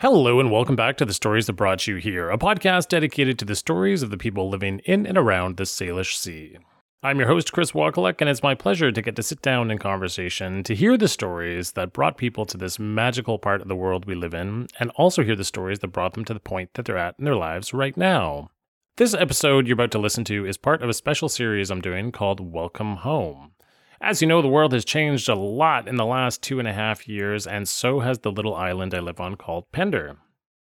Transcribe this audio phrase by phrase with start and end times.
[0.00, 3.46] Hello, and welcome back to The Stories That Brought You Here, a podcast dedicated to
[3.46, 6.58] the stories of the people living in and around the Salish Sea.
[7.02, 9.78] I'm your host, Chris Wakalek, and it's my pleasure to get to sit down in
[9.78, 14.04] conversation to hear the stories that brought people to this magical part of the world
[14.04, 16.84] we live in, and also hear the stories that brought them to the point that
[16.84, 18.50] they're at in their lives right now.
[18.98, 22.12] This episode you're about to listen to is part of a special series I'm doing
[22.12, 23.52] called Welcome Home.
[24.00, 26.72] As you know, the world has changed a lot in the last two and a
[26.72, 30.16] half years, and so has the little island I live on called Pender.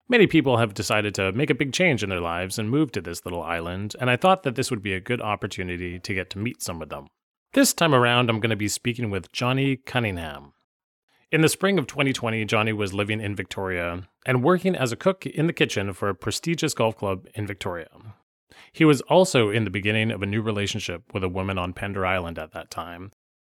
[0.10, 3.02] Many people have decided to make a big change in their lives and move to
[3.02, 6.29] this little island, and I thought that this would be a good opportunity to get
[6.32, 7.07] to meet some of them.
[7.54, 10.54] This time around, I'm going to be speaking with Johnny Cunningham.
[11.32, 15.26] In the spring of 2020, Johnny was living in Victoria and working as a cook
[15.26, 17.88] in the kitchen for a prestigious golf club in Victoria.
[18.71, 22.05] He was also in the beginning of a new relationship with a woman on Pender
[22.05, 23.11] Island at that time.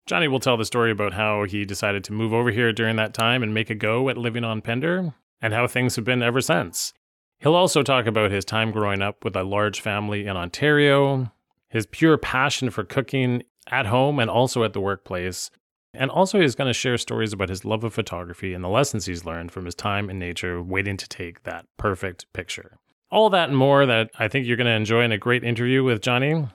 [0.05, 3.13] Johnny will tell the story about how he decided to move over here during that
[3.13, 6.41] time and make a go at living on Pender, and how things have been ever
[6.41, 6.94] since.
[7.40, 11.32] He'll also talk about his time growing up with a large family in Ontario,
[11.70, 15.49] his pure passion for cooking at home and also at the workplace,
[15.94, 19.05] and also he's going to share stories about his love of photography and the lessons
[19.05, 22.77] he's learned from his time in nature waiting to take that perfect picture.
[23.12, 25.84] All that and more that I think you're going to enjoy in a great interview
[25.84, 26.48] with Johnny.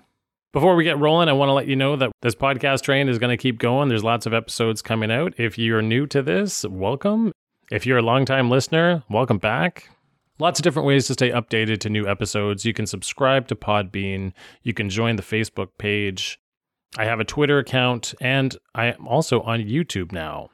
[0.54, 3.18] Before we get rolling, I want to let you know that this podcast train is
[3.18, 3.90] going to keep going.
[3.90, 5.34] There's lots of episodes coming out.
[5.36, 7.30] If you're new to this, welcome.
[7.70, 9.90] If you're a longtime listener, welcome back.
[10.38, 12.64] Lots of different ways to stay updated to new episodes.
[12.64, 14.32] You can subscribe to Podbean.
[14.62, 16.38] You can join the Facebook page.
[16.96, 20.48] I have a Twitter account, and I am also on YouTube now.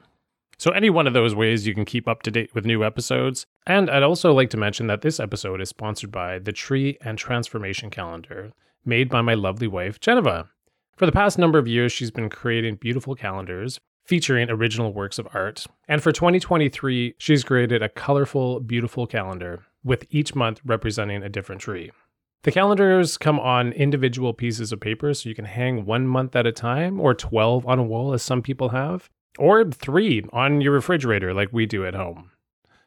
[0.57, 3.45] So, any one of those ways you can keep up to date with new episodes.
[3.65, 7.17] And I'd also like to mention that this episode is sponsored by the Tree and
[7.17, 8.51] Transformation Calendar,
[8.85, 10.49] made by my lovely wife, Geneva.
[10.97, 15.27] For the past number of years, she's been creating beautiful calendars featuring original works of
[15.33, 15.65] art.
[15.87, 21.61] And for 2023, she's created a colorful, beautiful calendar with each month representing a different
[21.61, 21.91] tree.
[22.43, 26.45] The calendars come on individual pieces of paper, so you can hang one month at
[26.45, 30.73] a time, or 12 on a wall, as some people have, or three on your
[30.73, 32.31] refrigerator, like we do at home.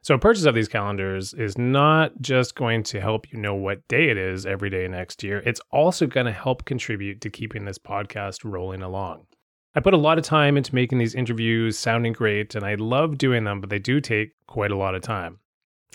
[0.07, 4.09] So, purchase of these calendars is not just going to help you know what day
[4.09, 7.77] it is every day next year, it's also going to help contribute to keeping this
[7.77, 9.27] podcast rolling along.
[9.75, 13.19] I put a lot of time into making these interviews sounding great, and I love
[13.19, 15.41] doing them, but they do take quite a lot of time.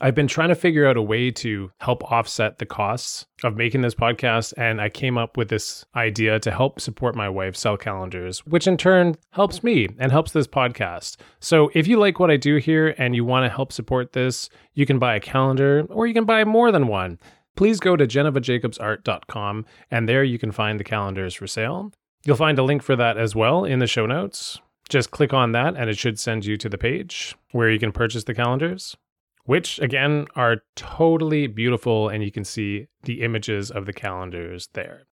[0.03, 3.81] I've been trying to figure out a way to help offset the costs of making
[3.81, 7.77] this podcast, and I came up with this idea to help support my wife sell
[7.77, 11.17] calendars, which in turn helps me and helps this podcast.
[11.39, 14.49] So if you like what I do here and you want to help support this,
[14.73, 17.19] you can buy a calendar or you can buy more than one.
[17.55, 21.93] Please go to genevajacobsart.com and there you can find the calendars for sale.
[22.25, 24.59] You'll find a link for that as well in the show notes.
[24.89, 27.91] Just click on that and it should send you to the page where you can
[27.91, 28.97] purchase the calendars
[29.45, 35.07] which again are totally beautiful, and you can see the images of the calendars there.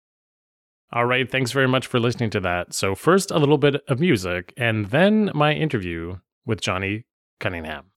[0.92, 2.72] All right, thanks very much for listening to that.
[2.72, 7.04] So, first, a little bit of music, and then my interview with Johnny
[7.40, 7.90] Cunningham.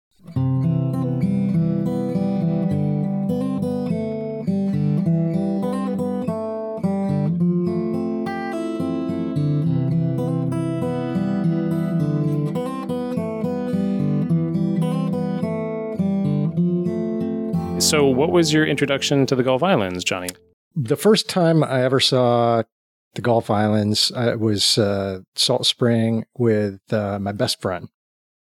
[17.92, 20.30] So, what was your introduction to the Gulf Islands, Johnny?
[20.78, 22.64] The first time I ever saw
[23.16, 27.90] the Gulf Islands uh, was uh, Salt Spring with uh, my best friend,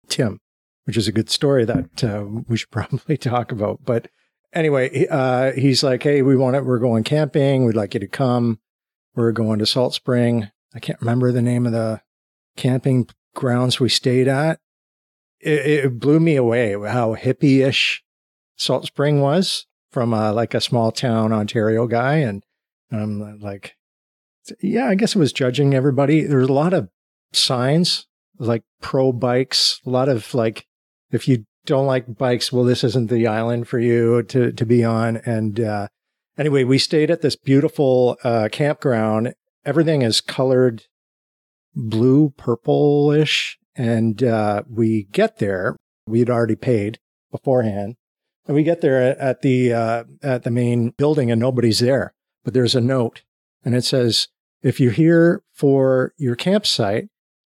[0.08, 0.40] Tim,
[0.84, 3.80] which is a good story that uh, we should probably talk about.
[3.84, 4.10] But
[4.54, 6.64] anyway, uh, he's like, "Hey, we want it.
[6.64, 7.66] We're going camping.
[7.66, 8.60] We'd like you to come.
[9.16, 10.52] We're going to Salt Spring.
[10.76, 12.02] I can't remember the name of the
[12.56, 14.60] camping grounds we stayed at.
[15.40, 18.04] It, it blew me away how hippie-ish
[18.60, 22.44] Salt Spring was from uh, like a small town Ontario guy, and
[22.92, 23.76] I'm like,
[24.62, 26.26] yeah, I guess it was judging everybody.
[26.26, 26.90] There's a lot of
[27.34, 28.06] signs
[28.38, 30.66] like pro bikes, a lot of like
[31.12, 34.84] if you don't like bikes, well, this isn't the island for you to to be
[34.84, 35.18] on.
[35.18, 35.88] And uh,
[36.38, 39.34] anyway, we stayed at this beautiful uh, campground.
[39.66, 40.84] Everything is colored
[41.76, 45.76] blue, purplish, and uh, we get there.
[46.08, 47.00] We'd already paid
[47.32, 47.96] beforehand,
[48.50, 52.16] and we get there at the uh, at the main building, and nobody's there.
[52.44, 53.22] But there's a note,
[53.64, 54.28] and it says,
[54.64, 57.10] "If you're here for your campsite,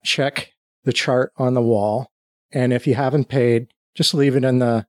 [0.05, 0.53] check
[0.85, 2.11] the chart on the wall,
[2.49, 4.87] and if you haven't paid, just leave it in the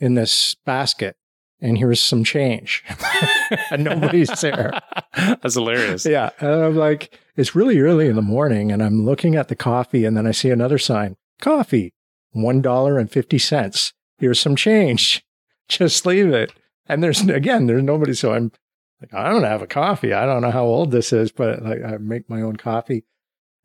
[0.00, 1.14] in this basket."
[1.60, 2.82] And here's some change.
[3.70, 4.72] and nobody's there.
[5.16, 6.04] That's hilarious.
[6.04, 6.30] Yeah.
[6.40, 10.04] And I'm like, it's really early in the morning, and I'm looking at the coffee,
[10.04, 11.94] and then I see another sign coffee,
[12.34, 15.24] $1.50 here's some change.
[15.68, 16.52] Just leave it.
[16.86, 18.14] And there's again, there's nobody.
[18.14, 18.52] So I'm
[19.00, 20.12] like, I don't have a coffee.
[20.12, 23.04] I don't know how old this is, but like I make my own coffee.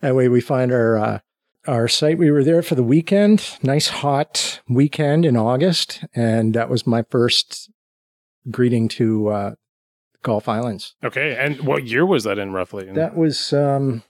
[0.01, 1.19] That way we find our uh,
[1.67, 2.17] our site.
[2.17, 7.03] We were there for the weekend, nice hot weekend in August, and that was my
[7.09, 7.69] first
[8.49, 9.55] greeting to uh,
[10.23, 10.95] Gulf Islands.
[11.03, 12.89] Okay, and what year was that in roughly?
[12.91, 14.03] That was um,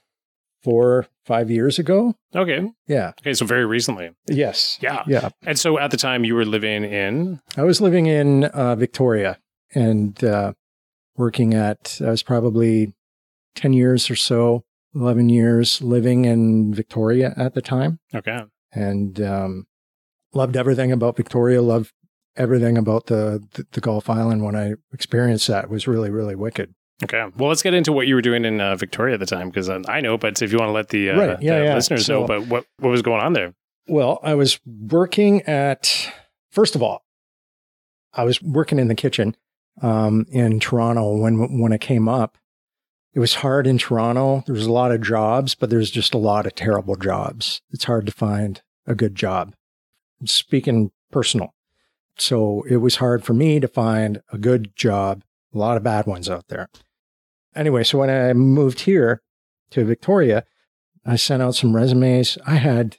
[0.62, 2.14] four, five years ago.
[2.34, 3.12] okay, Yeah.
[3.20, 4.10] okay, so very recently.
[4.28, 4.78] Yes.
[4.82, 5.02] Yeah.
[5.06, 5.30] Yeah.
[5.42, 9.38] And so at the time you were living in I was living in uh, Victoria
[9.74, 10.52] and uh,
[11.16, 12.92] working at, I was probably
[13.56, 14.64] 10 years or so,
[14.94, 17.98] 11 years living in Victoria at the time.
[18.14, 18.40] okay,
[18.72, 19.64] And um,
[20.34, 21.92] loved everything about Victoria, loved
[22.36, 26.34] everything about the, the, the Gulf Island when I experienced that It was really, really
[26.34, 26.74] wicked.
[27.02, 27.24] Okay.
[27.36, 29.68] Well, let's get into what you were doing in uh, Victoria at the time because
[29.68, 31.74] uh, I know, but if you want to let the, uh, Right, yeah, the yeah.
[31.74, 33.54] listeners So- know, but what what was going on there?
[33.88, 36.12] Well, I was working at,
[36.50, 37.04] first of all,
[38.14, 39.34] I was working in the kitchen
[39.82, 42.36] um, in Toronto when when it came up.
[43.12, 44.44] It was hard in Toronto.
[44.46, 47.60] There was a lot of jobs, but there's just a lot of terrible jobs.
[47.70, 49.54] It's hard to find a good job.
[50.24, 51.54] Speaking personal.
[52.16, 55.22] So it was hard for me to find a good job.
[55.54, 56.68] A lot of bad ones out there.
[57.54, 59.22] Anyway, so when I moved here
[59.70, 60.44] to Victoria,
[61.04, 62.38] I sent out some resumes.
[62.46, 62.98] I had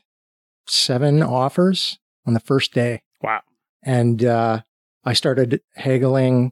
[0.68, 3.04] seven offers on the first day.
[3.22, 3.42] Wow.
[3.84, 4.62] And uh,
[5.04, 6.52] I started haggling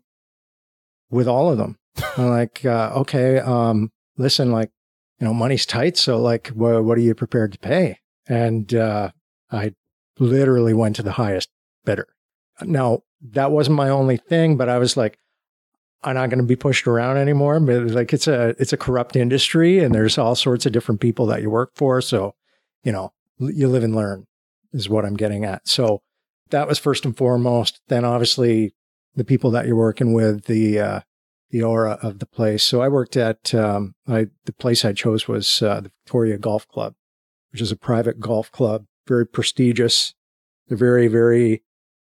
[1.09, 1.77] with all of them.
[2.17, 4.71] I'm like, uh, okay, um, listen, like,
[5.19, 5.97] you know, money's tight.
[5.97, 7.99] So, like, wha what are you prepared to pay?
[8.27, 9.11] And uh,
[9.51, 9.73] I
[10.17, 11.49] literally went to the highest
[11.83, 12.07] bidder.
[12.61, 15.17] Now, that wasn't my only thing, but I was like,
[16.03, 17.59] I'm not going to be pushed around anymore.
[17.59, 21.25] But like, it's a it's a corrupt industry, and there's all sorts of different people
[21.27, 22.01] that you work for.
[22.01, 22.35] So,
[22.83, 24.25] you know, you live and learn
[24.73, 25.67] is what I'm getting at.
[25.67, 26.01] So
[26.49, 27.81] that was first and foremost.
[27.87, 28.73] Then obviously
[29.15, 30.99] the people that you're working with, the uh,
[31.49, 32.63] the aura of the place.
[32.63, 36.67] So I worked at um, I the place I chose was uh, the Victoria Golf
[36.67, 36.93] Club,
[37.51, 40.13] which is a private golf club, very prestigious.
[40.67, 41.63] They're very very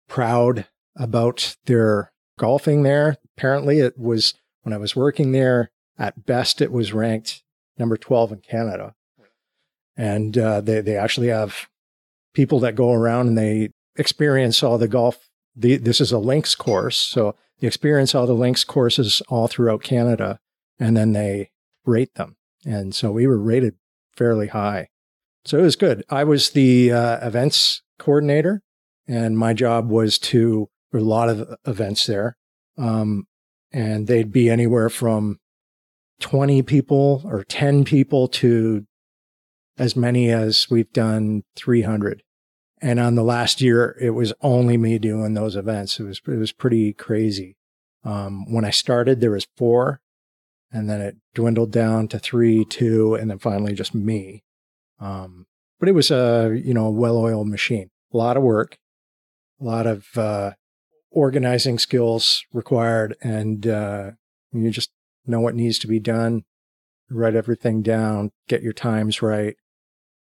[0.08, 3.16] proud about their golfing there.
[3.36, 5.70] Apparently, it was when I was working there.
[5.98, 7.42] At best, it was ranked
[7.78, 8.94] number 12 in Canada.
[9.96, 11.68] And uh, they, they actually have
[12.34, 15.28] people that go around and they experience all the golf.
[15.54, 16.96] The, this is a links course.
[16.96, 20.38] So they experience all the links courses all throughout Canada
[20.78, 21.50] and then they
[21.84, 22.36] rate them.
[22.64, 23.74] And so we were rated
[24.16, 24.88] fairly high.
[25.44, 26.04] So it was good.
[26.08, 28.62] I was the uh, events coordinator
[29.06, 32.36] and my job was to, there were a lot of events there.
[32.78, 33.26] Um,
[33.72, 35.38] and they'd be anywhere from
[36.20, 38.86] 20 people or 10 people to
[39.78, 42.22] as many as we've done 300.
[42.80, 45.98] And on the last year, it was only me doing those events.
[46.00, 47.56] It was, it was pretty crazy.
[48.04, 50.00] Um, when I started, there was four
[50.72, 54.42] and then it dwindled down to three, two, and then finally just me.
[54.98, 55.46] Um,
[55.78, 58.78] but it was a, you know, well-oiled machine, a lot of work,
[59.60, 60.52] a lot of, uh,
[61.12, 63.16] organizing skills required.
[63.22, 64.10] And, uh,
[64.52, 64.90] you just
[65.26, 66.42] know what needs to be done,
[67.10, 69.56] write everything down, get your times right,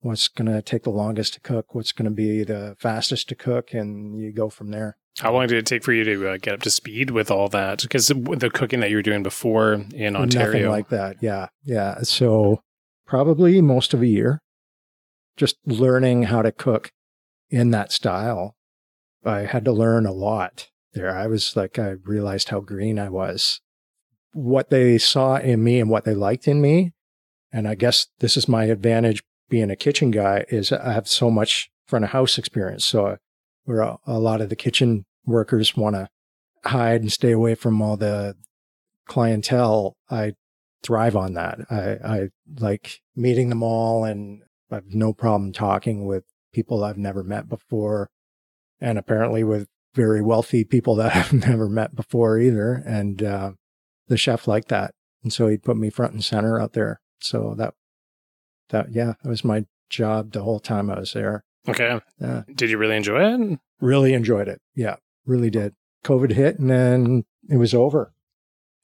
[0.00, 3.34] what's going to take the longest to cook, what's going to be the fastest to
[3.34, 4.96] cook, and you go from there.
[5.18, 7.48] How long did it take for you to uh, get up to speed with all
[7.50, 7.82] that?
[7.82, 11.16] Because the cooking that you were doing before in Nothing Ontario, like that.
[11.20, 11.48] Yeah.
[11.64, 12.00] Yeah.
[12.02, 12.62] So
[13.06, 14.40] probably most of a year
[15.36, 16.90] just learning how to cook
[17.50, 18.56] in that style.
[19.24, 21.16] I had to learn a lot there.
[21.16, 23.60] I was like, I realized how green I was,
[24.32, 26.92] what they saw in me and what they liked in me.
[27.52, 31.30] And I guess this is my advantage being a kitchen guy is I have so
[31.30, 32.84] much front of house experience.
[32.86, 33.18] So
[33.64, 36.08] where a, lot of the kitchen workers want to
[36.64, 38.34] hide and stay away from all the
[39.06, 40.32] clientele, I
[40.82, 41.58] thrive on that.
[41.70, 46.98] I, I like meeting them all and I have no problem talking with people I've
[46.98, 48.08] never met before.
[48.80, 52.82] And apparently with very wealthy people that I've never met before either.
[52.86, 53.52] And, uh,
[54.08, 54.92] the chef liked that.
[55.22, 57.00] And so he'd put me front and center out there.
[57.20, 57.74] So that,
[58.70, 61.44] that, yeah, that was my job the whole time I was there.
[61.68, 62.42] okay, Yeah.
[62.52, 63.58] did you really enjoy it?
[63.80, 64.60] Really enjoyed it.
[64.74, 64.96] Yeah,
[65.26, 65.74] really did.
[66.04, 68.12] COVID hit and then it was over.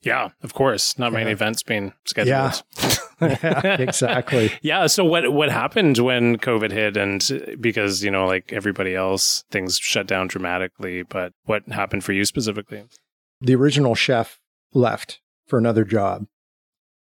[0.02, 0.96] Yeah, of course.
[0.98, 1.32] Not many Yeah.
[1.32, 2.28] events being scheduled.
[2.28, 2.52] Yeah,
[3.20, 4.52] exactly.
[4.62, 4.86] Yeah.
[4.86, 9.78] So what what happened when COVID hit, and because you know, like everybody else, things
[9.78, 11.02] shut down dramatically.
[11.02, 12.84] But what happened for you specifically?
[13.40, 14.40] the original chef
[14.74, 16.26] left for another job.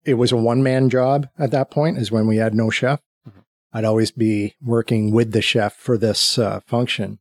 [0.05, 3.01] It was a one man job at that point, is when we had no chef.
[3.29, 3.43] Mhm.
[3.73, 7.19] I'd always be working with the chef for this uh, function.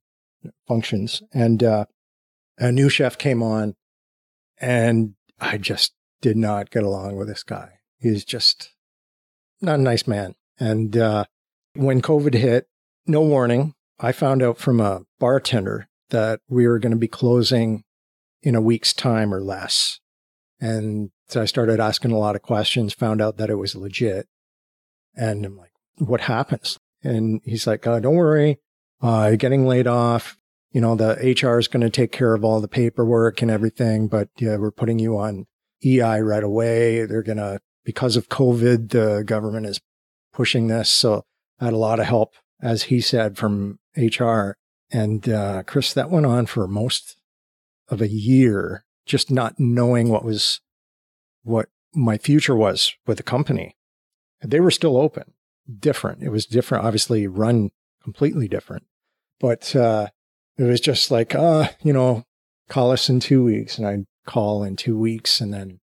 [0.67, 1.23] functions.
[1.33, 1.85] And uh,
[2.59, 3.75] a new chef came on,
[4.61, 7.79] and I just did not get along with this guy.
[7.97, 8.69] He's just
[9.61, 10.35] not a nice man.
[10.59, 11.25] And uh,
[11.75, 12.67] when COVID hit,
[13.05, 17.83] no warning, I found out from a bartender that we were going to be closing
[18.41, 19.99] in a week's time or less.
[20.59, 24.27] And so I started asking a lot of questions, found out that it was legit.
[25.15, 26.77] And I'm like, what happens?
[27.03, 28.59] And he's like, oh, don't worry.
[29.01, 30.37] Uh, you're getting laid off.
[30.71, 34.07] You know, the HR is going to take care of all the paperwork and everything,
[34.07, 35.47] but yeah, we're putting you on
[35.83, 37.05] EI right away.
[37.05, 37.59] They're going to,
[37.89, 39.81] because of COVID, the government is
[40.31, 40.91] pushing this.
[40.91, 41.23] So
[41.59, 44.57] I had a lot of help, as he said, from HR.
[44.91, 47.17] And, uh, Chris, that went on for most
[47.87, 50.61] of a year, just not knowing what was,
[51.41, 53.75] what my future was with the company.
[54.43, 55.33] They were still open,
[55.79, 56.21] different.
[56.21, 57.71] It was different, obviously run
[58.03, 58.83] completely different,
[59.39, 60.09] but, uh,
[60.59, 62.23] it was just like, uh, you know,
[62.69, 63.79] call us in two weeks.
[63.79, 65.78] And I'd call in two weeks and then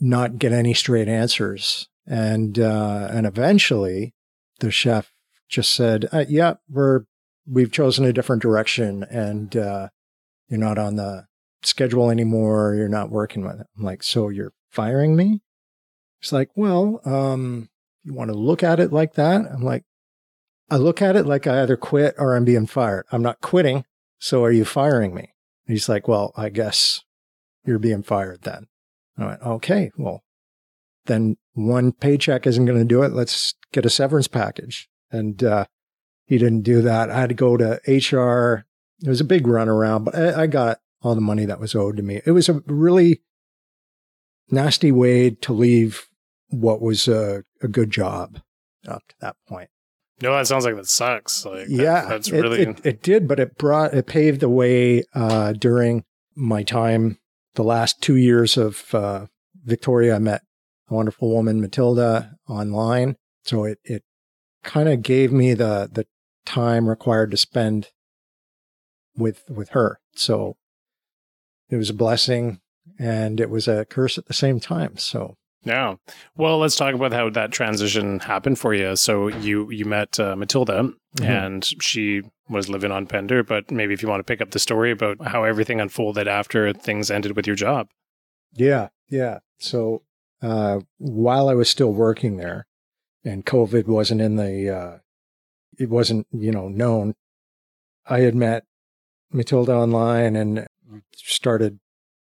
[0.00, 1.88] not get any straight answers.
[2.06, 4.14] And, uh, and eventually
[4.60, 5.12] the chef
[5.48, 7.02] just said, uh, yeah, we're,
[7.46, 9.88] we've chosen a different direction and, uh,
[10.48, 11.26] you're not on the
[11.62, 12.74] schedule anymore.
[12.74, 13.66] You're not working with it.
[13.76, 15.42] I'm like, so you're firing me?
[16.20, 17.68] It's like, well, um,
[18.02, 19.42] you want to look at it like that?
[19.52, 19.84] I'm like,
[20.70, 23.06] I look at it like I either quit or I'm being fired.
[23.12, 23.84] I'm not quitting.
[24.18, 25.32] So are you firing me?
[25.66, 27.02] And he's like, well, I guess
[27.64, 28.66] you're being fired then.
[29.18, 30.22] I went, okay, well,
[31.06, 33.12] then one paycheck isn't going to do it.
[33.12, 34.88] Let's get a severance package.
[35.10, 35.64] And, uh,
[36.28, 37.10] he didn't do that.
[37.10, 38.66] I had to go to HR.
[39.02, 41.96] It was a big runaround, but I, I got all the money that was owed
[41.96, 42.20] to me.
[42.26, 43.22] It was a really
[44.50, 46.06] nasty way to leave
[46.50, 48.40] what was a, a good job
[48.86, 49.70] up to that point.
[50.20, 51.46] No, that sounds like that sucks.
[51.46, 54.48] Like, yeah, that, that's it, really it, it, did, but it brought it paved the
[54.48, 57.18] way uh, during my time.
[57.58, 59.26] The last two years of uh,
[59.64, 60.42] Victoria, I met
[60.88, 63.16] a wonderful woman, Matilda, online.
[63.42, 64.04] So it it
[64.62, 66.06] kind of gave me the the
[66.46, 67.88] time required to spend
[69.16, 69.98] with with her.
[70.14, 70.54] So
[71.68, 72.60] it was a blessing
[72.96, 74.96] and it was a curse at the same time.
[74.96, 75.34] So
[75.64, 75.96] yeah.
[76.36, 78.94] Well, let's talk about how that transition happened for you.
[78.94, 81.30] So you you met uh, Matilda, mm-hmm.
[81.30, 83.42] and she was living on Pender.
[83.42, 86.72] But maybe if you want to pick up the story about how everything unfolded after
[86.72, 87.88] things ended with your job.
[88.52, 89.38] Yeah, yeah.
[89.58, 90.02] So
[90.42, 92.66] uh, while I was still working there,
[93.24, 94.98] and COVID wasn't in the, uh,
[95.78, 97.14] it wasn't you know known.
[98.06, 98.64] I had met
[99.32, 100.66] Matilda online and
[101.14, 101.78] started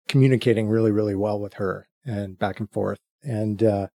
[0.06, 3.86] communicating really, really well with her and back and forth and uh,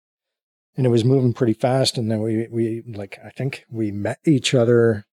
[0.78, 1.98] and it was moving pretty fast.
[1.98, 5.06] And then we we like I think we met each other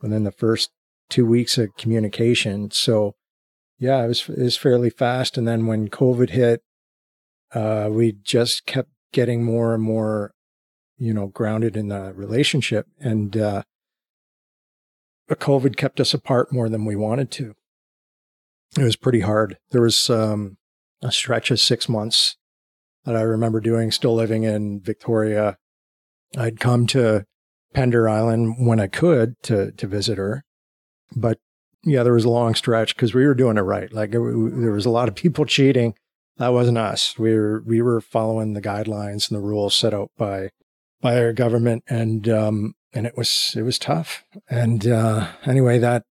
[0.00, 0.70] within the first
[1.08, 2.70] two weeks of communication.
[2.72, 3.14] So
[3.78, 5.38] yeah, it was it was fairly fast.
[5.38, 6.62] And then when COVID hit,
[7.54, 10.32] uh, we just kept getting more and more,
[10.98, 12.86] you know, grounded in the relationship.
[12.98, 13.62] And uh,
[15.30, 17.54] COVID kept us apart more than we wanted to.
[18.78, 19.58] It was pretty hard.
[19.70, 20.56] There was um,
[21.02, 22.36] a stretch of six months
[23.04, 25.58] that I remember doing, still living in Victoria.
[26.36, 27.24] I'd come to
[27.74, 30.44] Pender Island when I could to to visit her,
[31.16, 31.38] but
[31.84, 33.92] yeah, there was a long stretch because we were doing it right.
[33.92, 35.94] Like it, there was a lot of people cheating.
[36.38, 37.18] That wasn't us.
[37.18, 40.50] We were we were following the guidelines and the rules set out by
[41.00, 44.24] by our government, and um, and it was it was tough.
[44.48, 46.04] And uh, anyway, that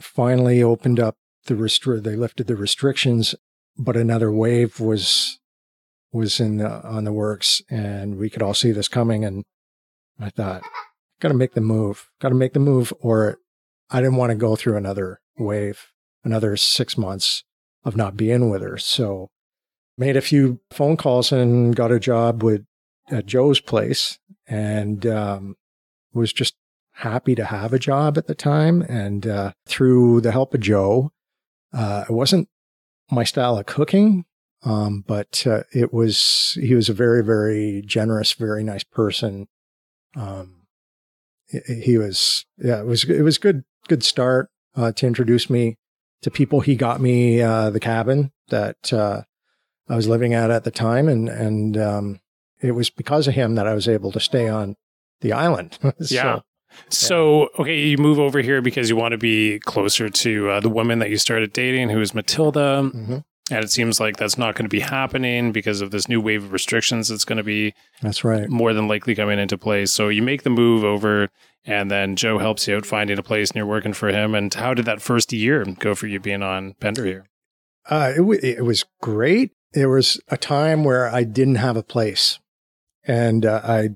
[0.00, 3.34] finally opened up the restri- They lifted the restrictions,
[3.76, 5.40] but another wave was
[6.12, 9.24] was in the, on the works and we could all see this coming.
[9.24, 9.44] And
[10.20, 10.62] I thought,
[11.20, 13.38] got to make the move, got to make the move, or
[13.90, 15.86] I didn't want to go through another wave,
[16.24, 17.44] another six months
[17.84, 18.78] of not being with her.
[18.78, 19.28] So
[19.96, 22.64] made a few phone calls and got a job with
[23.10, 25.56] at Joe's place and um,
[26.12, 26.54] was just
[26.92, 28.82] happy to have a job at the time.
[28.82, 31.10] And uh, through the help of Joe,
[31.72, 32.48] uh, it wasn't
[33.10, 34.24] my style of cooking,
[34.64, 39.48] um, but uh, it was he was a very very generous, very nice person.
[40.14, 40.66] Um,
[41.46, 45.76] he was yeah it was it was good good start uh, to introduce me
[46.22, 46.60] to people.
[46.60, 49.22] He got me uh, the cabin that uh,
[49.88, 52.20] I was living at at the time, and and um,
[52.60, 54.76] it was because of him that I was able to stay on
[55.20, 55.78] the island.
[56.00, 56.40] so, yeah.
[56.88, 60.70] So, okay, you move over here because you want to be closer to uh, the
[60.70, 62.90] woman that you started dating, who is Matilda.
[62.94, 63.18] Mm-hmm.
[63.50, 66.44] And it seems like that's not going to be happening because of this new wave
[66.44, 68.48] of restrictions that's going to be That's right.
[68.48, 69.92] more than likely coming into place.
[69.92, 71.28] So you make the move over,
[71.64, 74.34] and then Joe helps you out finding a place and you're working for him.
[74.34, 77.26] And how did that first year go for you being on Pender here?
[77.90, 79.50] Uh, it, w- it was great.
[79.72, 82.38] There was a time where I didn't have a place,
[83.04, 83.88] and uh, I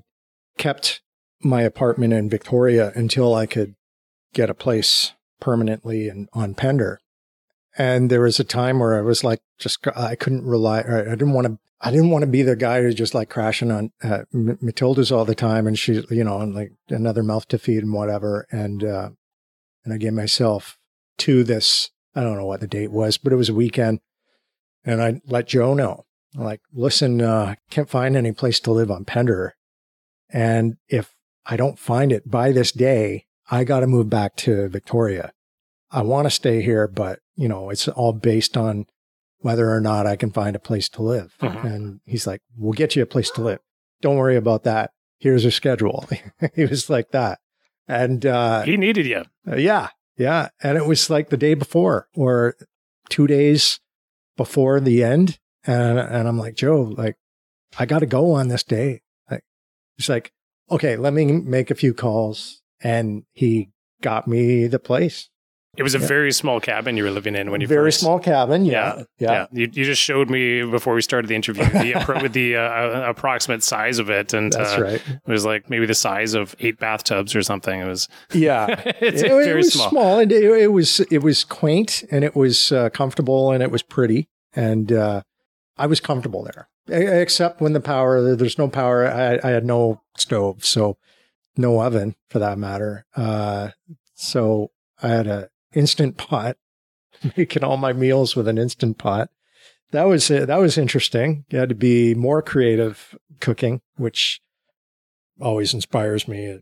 [0.57, 1.01] kept
[1.41, 3.75] my apartment in Victoria until I could
[4.33, 6.99] get a place permanently and on Pender.
[7.77, 10.79] And there was a time where I was like, just I couldn't rely.
[10.79, 11.59] I didn't want to.
[11.79, 15.25] I didn't want to be the guy who's just like crashing on uh, Matilda's all
[15.25, 18.47] the time, and she, you know, and like another mouth to feed and whatever.
[18.51, 19.09] And uh,
[19.85, 20.79] and I gave myself
[21.19, 21.91] to this.
[22.15, 23.99] I don't know what the date was, but it was a weekend,
[24.83, 29.05] and I let Joe know, like, listen, uh, can't find any place to live on
[29.05, 29.53] Pender,
[30.31, 31.13] and if
[31.45, 35.31] I don't find it by this day, I got to move back to Victoria.
[35.91, 38.85] I want to stay here, but you know, it's all based on
[39.39, 41.35] whether or not I can find a place to live.
[41.41, 41.63] Mhm.
[41.63, 43.59] And he's like, we'll get you a place to live.
[44.01, 44.91] Don't worry about that.
[45.19, 46.05] Here's a schedule.
[46.55, 47.39] he was like that.
[47.87, 49.23] And, uh, He needed you.
[49.55, 50.49] yeah, yeah.
[50.61, 52.55] And it was like the day before or
[53.09, 53.79] two days
[54.35, 55.39] before the end.
[55.65, 57.15] And, and I'm like, Joe, like,
[57.77, 59.01] I got to go on this day.
[59.29, 59.43] Like,
[59.97, 60.31] he's like,
[60.71, 62.61] okay, let me make a few calls.
[62.81, 63.69] And he
[64.01, 65.29] got me the place.
[65.77, 66.07] It was a Yeah.
[66.07, 67.99] very small cabin you were living in when you Very first.
[67.99, 68.65] small cabin.
[68.65, 69.03] Yeah.
[69.19, 69.31] Yeah.
[69.31, 69.45] Yeah.
[69.51, 73.09] You, you just showed me before we started the interview the, appro- with the uh,
[73.09, 74.33] approximate size of it.
[74.33, 75.01] And That's uh, right.
[75.07, 77.79] it was like maybe the size of eight bathtubs or something.
[77.79, 78.67] It was, Yeah.
[79.01, 79.89] it's it, very it was small.
[79.91, 80.19] small.
[80.19, 83.83] and it, it was it was quaint and it was uh, comfortable and it was
[83.83, 85.21] pretty and uh,
[85.77, 90.01] I was comfortable there except when the power there's no power I, I had no
[90.17, 90.97] stove so
[91.57, 93.69] no oven for that matter uh,
[94.15, 94.71] so
[95.03, 96.57] I had a instant pot
[97.37, 99.29] making all my meals with an instant pot
[99.91, 104.41] that was uh, that was interesting you had to be more creative cooking which
[105.39, 106.59] always inspires me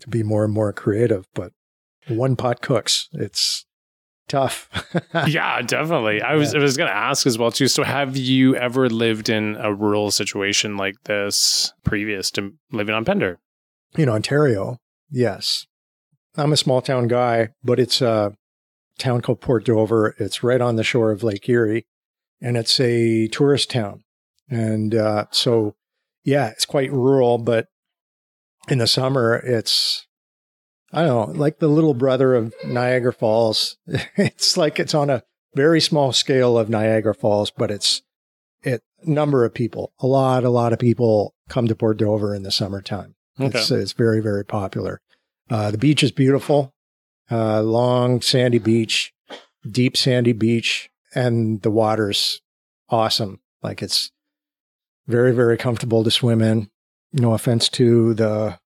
[0.00, 1.52] to be more and more creative, but
[2.08, 3.08] one pot cooks.
[3.12, 3.64] It's
[4.28, 4.68] tough.
[5.26, 6.22] yeah, definitely.
[6.22, 6.60] I was Yeah.
[6.60, 7.68] I was going to ask as well too.
[7.68, 13.04] So, have you ever lived in a rural situation like this previous to living on
[13.04, 13.38] Pender?
[13.96, 14.78] In Ontario,
[15.10, 15.66] yes.
[16.36, 18.34] I'm a small town guy, but it's a
[18.98, 20.14] town called Port Dover.
[20.18, 21.86] It's right on the shore of Lake Erie,
[22.40, 24.04] and it's a tourist town.
[24.48, 25.74] And uh, so,
[26.24, 27.66] yeah, it's quite rural, but
[28.68, 30.06] in the summer, it's,
[30.92, 33.76] I don't know, like the little brother of Niagara Falls.
[33.86, 35.22] it's like it's on a
[35.54, 38.02] very small scale of Niagara Falls, but it's
[38.62, 39.92] it number of people.
[40.00, 43.14] A lot, a lot of people come to Port Dover in the summertime.
[43.40, 43.58] Okay.
[43.58, 45.00] It's, it's very, very popular.
[45.50, 46.72] Uh, the beach is beautiful,
[47.30, 49.12] uh, long sandy beach,
[49.68, 52.40] deep sandy beach, and the water's
[52.88, 53.40] awesome.
[53.62, 54.10] Like it's
[55.06, 56.68] very, very comfortable to swim in.
[57.12, 58.58] No offense to the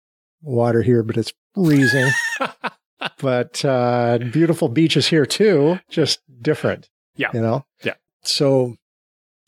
[0.41, 2.09] water here, but it's freezing.
[3.19, 6.89] but uh, beautiful beaches here too, just different.
[7.15, 7.29] Yeah.
[7.33, 7.65] You know?
[7.83, 7.95] Yeah.
[8.23, 8.75] So,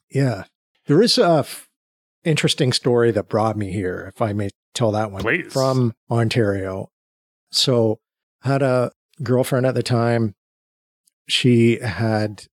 [0.10, 0.44] yeah.
[0.88, 1.70] There is a f-
[2.24, 5.22] interesting story that brought me here, if I may tell that one.
[5.22, 5.52] Please.
[5.52, 6.90] From Ontario.
[7.52, 8.00] So,
[8.44, 10.36] I had a girlfriend at the time.
[11.28, 12.46] She had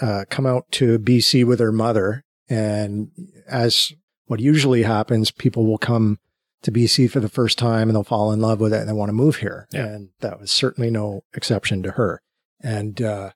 [0.00, 2.24] uh, come out to BC with her mother.
[2.48, 3.10] And
[3.48, 3.92] as
[4.26, 6.18] what usually happens, people will come
[6.62, 8.92] to BC for the first time and they'll fall in love with it and they
[8.92, 9.68] want to move here.
[9.72, 9.86] Yeah.
[9.86, 12.20] And that was certainly no exception to her.
[12.60, 13.30] And uh,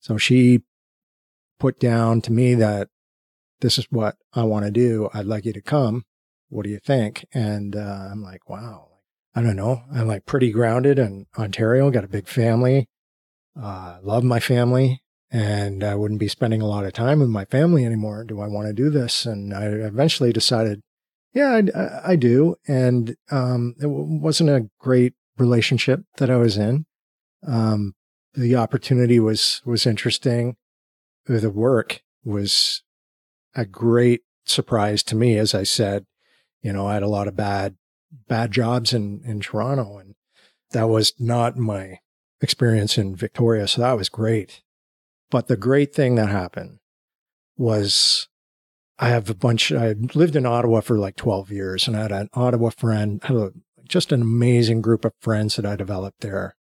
[0.00, 0.60] so she
[1.58, 2.88] put down to me that
[3.60, 5.08] this is what I want to do.
[5.14, 6.04] I'd like you to come.
[6.48, 7.24] What do you think?
[7.32, 8.88] And uh, I'm like, wow.
[9.34, 9.82] I don't know.
[9.92, 12.88] I'm like pretty grounded in Ontario, got a big family,
[13.60, 17.44] uh, love my family, and I wouldn't be spending a lot of time with my
[17.44, 18.24] family anymore.
[18.24, 19.26] Do I want to do this?
[19.26, 20.82] And I eventually decided,
[21.32, 22.54] yeah, I, I do.
[22.68, 26.86] And um, it wasn't a great relationship that I was in.
[27.46, 27.94] Um,
[28.34, 30.56] the opportunity was was interesting.
[31.26, 32.82] The work was
[33.54, 35.36] a great surprise to me.
[35.36, 36.04] As I said,
[36.62, 37.76] you know, I had a lot of bad
[38.28, 40.14] bad jobs in in Toronto, and
[40.70, 41.98] that was not my
[42.40, 43.66] experience in Victoria.
[43.66, 44.62] So that was great.
[45.30, 46.78] But the great thing that happened
[47.56, 48.28] was
[48.98, 49.72] I have a bunch.
[49.72, 53.50] I lived in Ottawa for like 12 years and I had an Ottawa friend, a,
[53.88, 56.54] just an amazing group of friends that I developed there.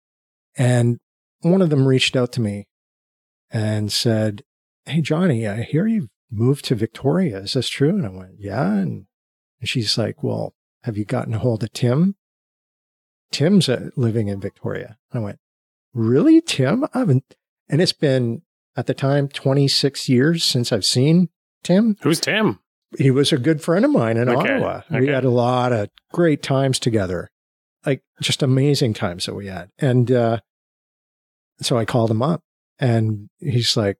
[0.57, 1.01] And
[1.41, 2.69] one of them reached out to me
[3.51, 4.43] and said,
[4.85, 7.39] Hey, Johnny, I hear you've moved to Victoria.
[7.39, 7.91] Is this true?
[7.91, 8.73] And I went, Yeah.
[8.73, 9.07] And,
[9.61, 12.17] and she's like, Well, have you gotten a hold of Tim?
[13.33, 14.97] Tim's uh, living in Victoria.
[15.13, 15.39] And I went,
[15.93, 16.85] Really, Tim?
[16.95, 17.35] I haven't.
[17.69, 18.43] And it's been
[18.77, 21.29] at the time 26 years since I've seen
[21.63, 21.97] Tim.
[22.03, 22.61] Who's Tim?
[22.99, 24.83] He was a good friend of mine in Okay, Ottawa.
[24.91, 27.31] We had a lot of great times together,
[27.87, 29.71] like just amazing times that we had.
[29.79, 30.41] And uh,
[31.61, 32.43] so I called him up
[32.79, 33.99] and he's like,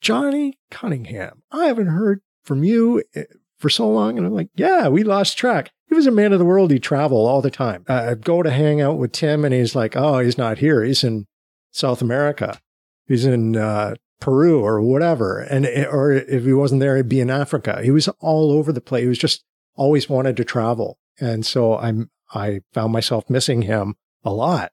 [0.00, 3.24] Johnny Cunningham, I haven't heard from you eh,
[3.64, 4.18] for so long.
[4.18, 5.70] And I'm like, yeah, we lost track.
[5.88, 6.70] He was a man of the world.
[6.70, 7.82] He traveled all the time.
[7.88, 10.84] I'd go to hang out with Tim and he's like, oh, he's not here.
[10.84, 11.24] He's in
[11.70, 12.60] South America.
[13.06, 15.40] He's in uh, Peru or whatever.
[15.40, 17.80] And, eh, or if he wasn't there, he'd be in Africa.
[17.82, 19.00] He was all over the place.
[19.00, 19.42] He was just
[19.76, 20.98] always wanted to travel.
[21.18, 24.72] And so I'm, I found myself missing him a lot.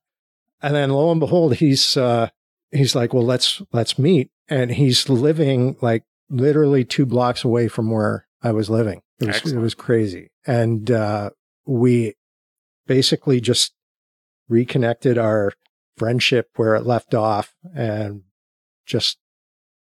[0.61, 2.27] And then lo and behold, he's, uh,
[2.71, 4.31] he's like, well, let's, let's meet.
[4.49, 9.01] And he's living like literally two blocks away from where I was living.
[9.19, 10.31] It was, it was crazy.
[10.47, 11.29] And, uh,
[11.65, 12.15] we
[12.87, 13.73] basically just
[14.49, 15.53] reconnected our
[15.97, 18.23] friendship where it left off and
[18.85, 19.17] just,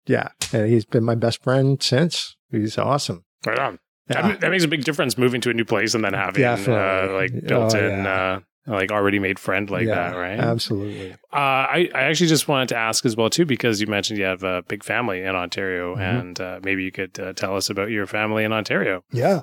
[0.06, 0.30] yeah.
[0.52, 2.36] And he's been my best friend since.
[2.52, 3.24] He's awesome.
[3.45, 3.80] Right on.
[4.10, 4.28] Yeah.
[4.28, 7.10] That, that makes a big difference moving to a new place and then having uh,
[7.12, 8.34] like built Oh, in, yeah.
[8.36, 10.39] uh, like already made friend like Yeah, that, right?
[10.39, 11.12] Absolutely.
[11.13, 14.25] Uh, I, I actually just wanted to ask as well too because you mentioned you
[14.25, 16.19] have a big family in Ontario, Mhm.
[16.19, 19.03] and uh, maybe you could uh, tell us about your family in Ontario.
[19.12, 19.41] Yeah.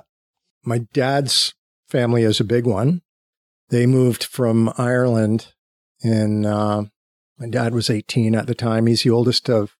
[0.63, 1.53] My dad's
[1.89, 3.01] family is a big one.
[3.69, 5.53] They moved from Ireland
[6.03, 6.83] and uh,
[7.37, 8.87] my dad was 18 at the time.
[8.87, 9.75] He's the oldest of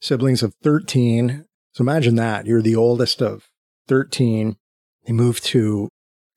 [0.00, 1.44] siblings of 13.
[1.72, 2.46] So imagine that.
[2.46, 3.48] You're the oldest of
[3.88, 4.56] 13.
[5.06, 5.88] They moved to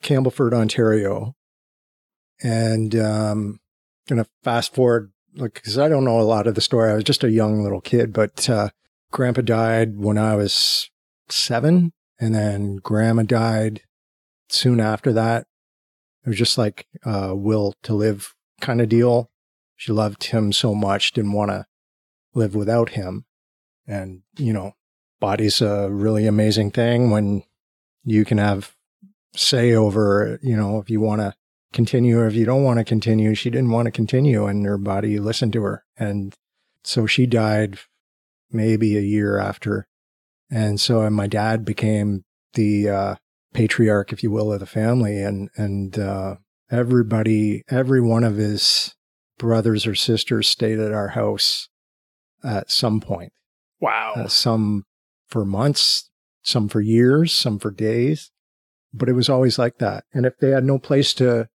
[0.03, 1.33] Campbellford, Ontario.
[2.43, 3.59] And, um,
[4.07, 6.91] gonna fast forward, like, cause I don't know a lot of the story.
[6.91, 8.69] I was just a young little kid, but, uh,
[9.11, 10.89] grandpa died when I was
[11.29, 13.81] seven and then grandma died
[14.49, 15.47] soon after that.
[16.25, 19.29] It was just like a will to live kind of deal.
[19.75, 21.65] She loved him so much, didn't want to
[22.33, 23.25] live without him.
[23.85, 24.73] And, you know,
[25.19, 27.43] body's a really amazing thing when
[28.03, 28.75] you can have
[29.35, 31.33] say over, you know, if you want to
[31.73, 33.35] continue or if you don't want to continue.
[33.35, 35.83] She didn't want to continue and her body listened to her.
[35.97, 36.33] And
[36.83, 37.79] so she died
[38.51, 39.87] maybe a year after.
[40.49, 43.15] And so and my dad became the uh,
[43.53, 45.21] patriarch, if you will, of the family.
[45.21, 46.35] And, and uh,
[46.71, 48.95] everybody, every one of his
[49.37, 51.67] brothers or sisters stayed at our house
[52.43, 53.33] at some point.
[53.79, 54.13] Wow.
[54.15, 54.85] Uh, some
[55.27, 56.09] for months,
[56.41, 58.31] some for years, some for days.
[58.93, 60.05] But it was always like that.
[60.13, 61.49] And if they had no place to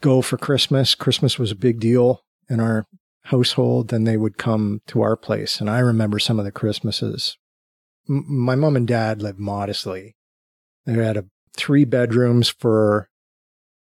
[0.00, 2.86] go for Christmas, Christmas was a big deal in our
[3.24, 5.60] household, then they would come to our place.
[5.60, 7.36] And I remember some of the Christmases.
[8.08, 10.16] M- my mom and dad lived modestly.
[10.86, 13.08] They had a, three bedrooms for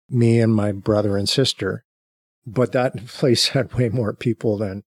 [0.09, 1.85] me and my brother and sister,
[2.47, 4.83] but that place had way more people than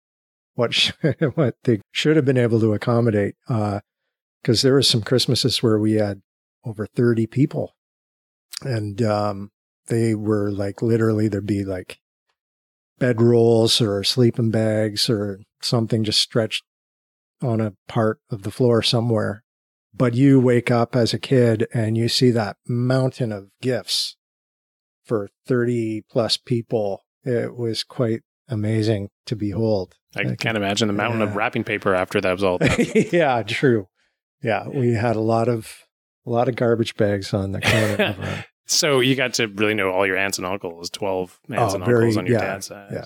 [0.54, 0.92] what sh-
[1.36, 3.36] what they should have been able to accommodate.
[3.48, 6.22] Because there were some Christmases where we had
[6.64, 7.76] over thirty people,
[8.62, 9.52] and um,
[9.88, 12.00] they were like literally there'd be like
[13.00, 16.64] bedrolls or sleeping bags or something just stretched
[17.42, 19.44] on a part of the floor somewhere.
[19.94, 24.18] But you wake up as a kid and you see that mountain of gifts
[25.04, 27.04] for 30 plus people.
[27.24, 29.96] It was quite amazing to behold.
[30.16, 32.78] I can't imagine the mountain of wrapping paper after that was all done.
[33.12, 33.88] yeah, true.
[34.42, 35.86] Yeah, we had a lot of
[36.26, 40.06] a lot of garbage bags on the our so you got to really know all
[40.08, 42.90] your aunts and uncles, 12 aunts Oh, and very- uncles on your yeah, dad's side.
[42.92, 43.06] yeah.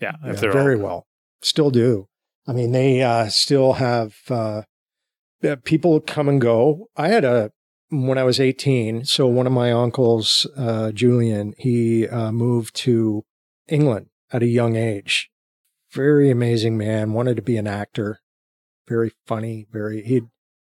[0.00, 0.12] Yeah.
[0.24, 1.06] Yeah, they're very all, well.
[1.40, 2.08] Still do.
[2.46, 4.62] I mean, they uh, still have uh,
[5.42, 6.88] uh, people come and go.
[6.96, 7.50] I had a
[7.88, 9.04] when I was 18.
[9.04, 13.24] So one of my uncles, uh, Julian, he uh, moved to
[13.68, 15.30] England at a young age.
[15.92, 17.12] Very amazing man.
[17.12, 18.20] Wanted to be an actor.
[18.88, 19.66] Very funny.
[19.72, 20.02] Very.
[20.02, 20.22] He.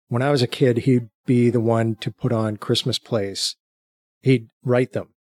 [0.09, 3.57] When I was a kid, he'd be the one to put on Christmas plays.
[4.21, 5.15] He'd write them,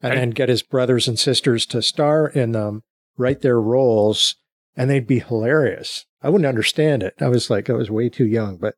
[0.00, 2.82] and I- then get his brothers and sisters to star in them
[3.16, 4.36] write their roles
[4.76, 6.06] and they'd be hilarious.
[6.22, 7.14] I wouldn't understand it.
[7.20, 8.76] I was like, I was way too young, but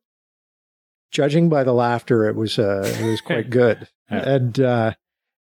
[1.11, 3.87] judging by the laughter, it was, uh, it was quite good.
[4.11, 4.29] Yeah.
[4.29, 4.93] And, uh,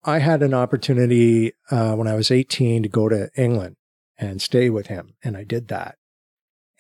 [0.03, 3.75] I had an opportunity, uh, when I was 18 to go to England
[4.17, 5.15] and stay with him.
[5.23, 5.97] And I did that.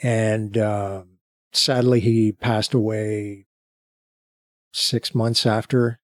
[0.01, 1.17] And, um,
[1.51, 3.47] sadly, he passed away
[4.71, 5.99] six months after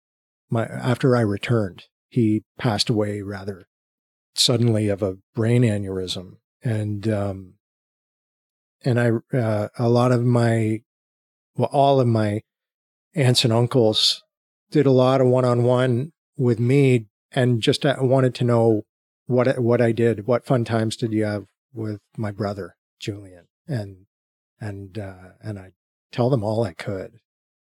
[0.49, 1.85] my, after I returned.
[2.09, 3.67] He passed away rather
[4.35, 7.53] suddenly of a brain aneurysm and um
[8.85, 10.79] and i uh, a lot of my
[11.55, 12.41] well all of my
[13.15, 14.23] aunts and uncles
[14.71, 18.83] did a lot of one-on-one with me and just uh, wanted to know
[19.25, 24.05] what what I did what fun times did you have with my brother Julian and
[24.59, 25.71] and uh, and I
[26.11, 27.19] tell them all I could.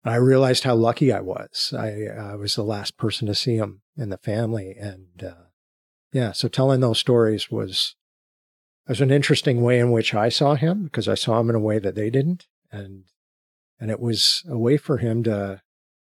[0.04, 1.74] I realized how lucky I was.
[1.76, 5.44] I, I was the last person to see him in the family, and uh,
[6.12, 7.96] yeah, so telling those stories was
[8.88, 11.60] was an interesting way in which I saw him because I saw him in a
[11.60, 13.04] way that they didn't, and
[13.78, 15.60] and it was a way for him to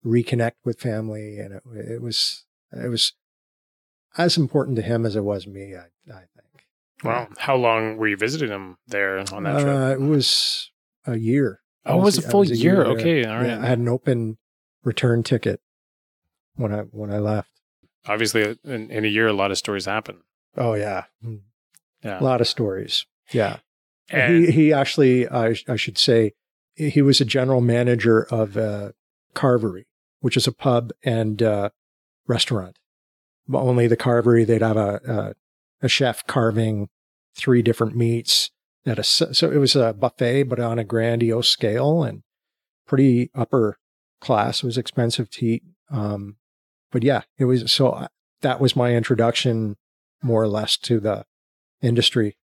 [0.05, 3.13] reconnect with family, and it, it was it was
[4.19, 5.75] as important to him as it was me.
[5.75, 6.67] I, I think.
[7.05, 9.77] Wow, how long were you visiting him there on that trip?
[9.77, 10.71] Uh, it was
[11.07, 11.61] a year.
[11.87, 12.75] Oh, it was a full was a year.
[12.75, 12.85] year.
[12.85, 13.47] Okay, all right.
[13.47, 14.39] Yeah, I had an open
[14.83, 15.61] return ticket
[16.57, 17.51] when I when I left.
[18.07, 20.19] Obviously, in, in a year, a lot of stories happen.
[20.57, 21.37] Oh yeah, hmm.
[22.03, 23.07] yeah, a lot of stories.
[23.33, 23.59] Yeah,
[24.11, 26.33] and he he actually, I I should say,
[26.75, 28.93] he was a general manager of uh,
[29.35, 29.85] Carvery,
[30.21, 31.71] which is a pub and uh,
[32.27, 32.79] restaurant.
[33.49, 35.35] But only the Carvery, they'd have a, a
[35.85, 36.89] a chef carving
[37.35, 38.51] three different meats
[38.87, 42.23] at a so it was a buffet, but on a grandiose scale and
[42.87, 43.79] pretty upper
[44.21, 44.63] class.
[44.63, 45.63] It was expensive to eat.
[45.91, 46.37] Um,
[46.93, 48.09] but yeah, it was so uh,
[48.43, 49.77] that was my introduction
[50.23, 51.25] more or less to the
[51.83, 52.37] industry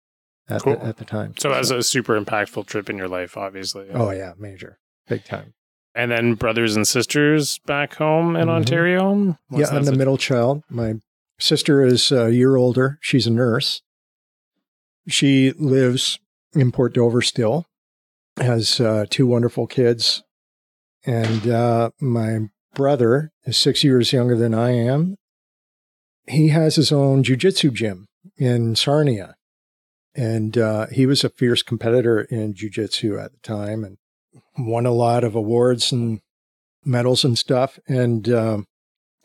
[0.49, 0.77] at, cool.
[0.77, 1.35] the, at the time.
[1.39, 3.87] So, so as a super impactful trip in your life, obviously.
[3.93, 4.79] Oh yeah, major,
[5.09, 5.55] big time.
[5.95, 8.51] And then brothers and sisters back home in mm-hmm.
[8.51, 9.39] Ontario.
[9.49, 10.63] What's yeah, I'm the middle child.
[10.71, 10.95] My
[11.39, 12.99] sister is a year older.
[13.03, 13.83] She's a nurse.
[15.09, 16.19] She lives
[16.55, 17.67] in Port Dover still,
[18.37, 20.23] has uh, two wonderful kids.
[21.05, 25.17] And uh, my brother is six years younger than I am.
[26.29, 29.35] He has his own jujitsu gym in Sarnia.
[30.15, 33.97] And uh, he was a fierce competitor in jujitsu at the time and
[34.59, 36.21] won a lot of awards and
[36.85, 37.79] medals and stuff.
[37.89, 38.67] And um,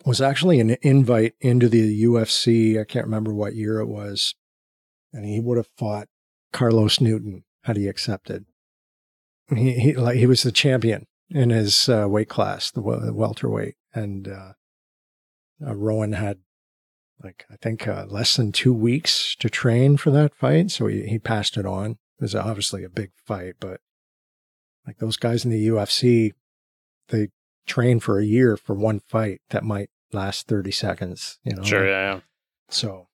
[0.05, 2.79] was actually an invite into the UFC.
[2.79, 4.35] I can't remember what year it was.
[5.11, 6.07] And he would have fought
[6.51, 8.45] Carlos Newton had he accepted.
[9.53, 14.27] He, he like he was the champion in his uh, weight class, the, welterweight, and
[14.27, 14.53] uh,
[15.65, 16.39] uh, Rowan had
[17.23, 21.07] like I think uh, less than two weeks to train for that fight, so he
[21.07, 21.91] he passed it on.
[21.91, 23.79] It was obviously a big fight, but
[24.85, 26.31] like those guys in the UFC,
[27.09, 27.29] they
[27.65, 31.39] train for a year for one fight that might last thirty seconds.
[31.43, 32.19] You know, sure, yeah, yeah.
[32.69, 33.06] So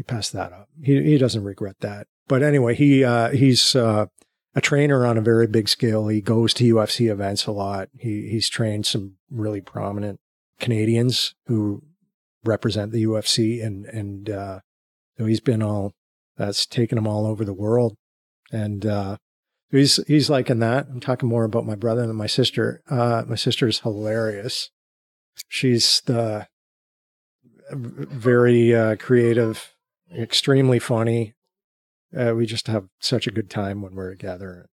[0.00, 0.70] he passed that up.
[0.82, 2.06] He he doesn't regret that.
[2.26, 4.06] But anyway, he uh, he's uh,
[4.54, 6.08] a trainer on a very big scale.
[6.08, 7.90] He goes to UFC events a lot.
[7.98, 10.18] He he's trained some really prominent
[10.58, 11.82] Canadians who
[12.44, 14.60] represent the UFC, and and uh,
[15.18, 15.92] so he's been all
[16.38, 17.94] that's taken him all over the world,
[18.50, 19.18] and uh,
[19.70, 20.86] he's he's liking that.
[20.88, 22.80] I'm talking more about my brother than my sister.
[22.88, 24.70] Uh, my sister is hilarious.
[25.46, 26.46] She's the
[27.70, 29.74] very uh, creative,
[30.16, 31.34] extremely funny,
[32.16, 34.68] uh, we just have such a good time when we're together.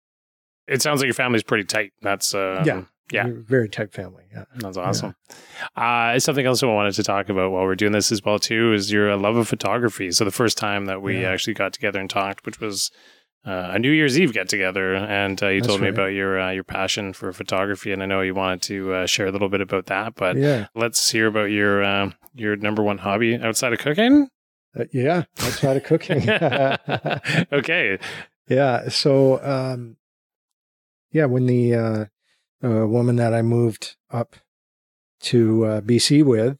[0.67, 1.93] It sounds like your family's pretty tight.
[2.03, 4.25] That's uh, yeah, yeah, very tight family.
[4.33, 5.15] Yeah, that's awesome.
[5.77, 6.15] Yeah.
[6.15, 8.73] Uh, something else I wanted to talk about while we're doing this as well too
[8.73, 10.11] is your love of photography.
[10.11, 11.31] So the first time that we yeah.
[11.31, 12.91] actually got together and talked, which was
[13.47, 16.41] uh, a New Year's Eve get together, and uh, you That's told me about your
[16.41, 19.49] uh, your passion for photography, and I know you wanted to uh, share a little
[19.49, 20.17] bit about that.
[20.17, 20.67] But yeah.
[20.75, 24.29] let's hear about your uh, your number one hobby outside of cooking.
[24.79, 26.29] Uh, yeah, outside of cooking.
[27.53, 27.99] okay.
[28.49, 28.89] Yeah.
[28.89, 29.97] So, um,
[31.13, 32.05] yeah, when the uh,
[32.63, 34.37] uh, woman that I moved up
[35.21, 36.59] to uh, BC with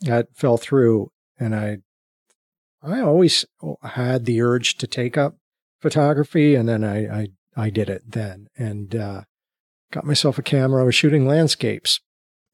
[0.00, 1.78] that fell through, and I,
[2.82, 3.44] I always
[3.82, 5.36] had the urge to take up
[5.80, 9.22] photography, and then I, I, I did it then, and uh,
[9.92, 10.82] got myself a camera.
[10.82, 12.00] I was shooting landscapes,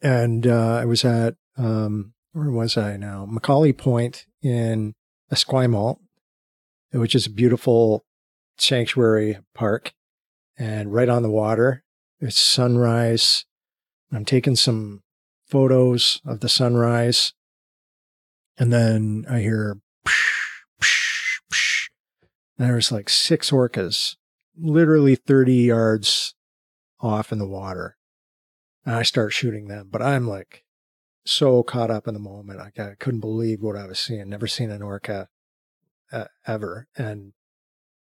[0.03, 3.27] and uh, I was at um, where was I now?
[3.27, 4.95] Macaulay Point in
[5.33, 5.99] Esquimalt,
[6.93, 8.05] which is a beautiful
[8.59, 9.93] sanctuary park
[10.57, 11.83] and right on the water.
[12.21, 13.45] It's sunrise.
[14.13, 15.03] I'm taking some
[15.47, 17.33] photos of the sunrise.
[18.57, 21.89] And then I hear, psh, psh, psh,
[22.59, 24.17] and there's like six orcas,
[24.57, 26.35] literally 30 yards
[27.01, 27.97] off in the water.
[28.87, 30.64] And I start shooting them, but I'm like
[31.25, 32.61] so caught up in the moment.
[32.61, 34.29] I, couldn't believe what I was seeing.
[34.29, 35.29] Never seen an orca
[36.13, 37.33] uh, ever, and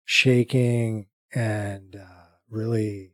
[0.05, 3.13] shaking and uh, really,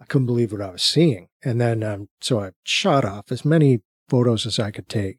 [0.00, 1.28] I couldn't believe what I was seeing.
[1.44, 5.18] And then, um, so I shot off as many photos as I could take,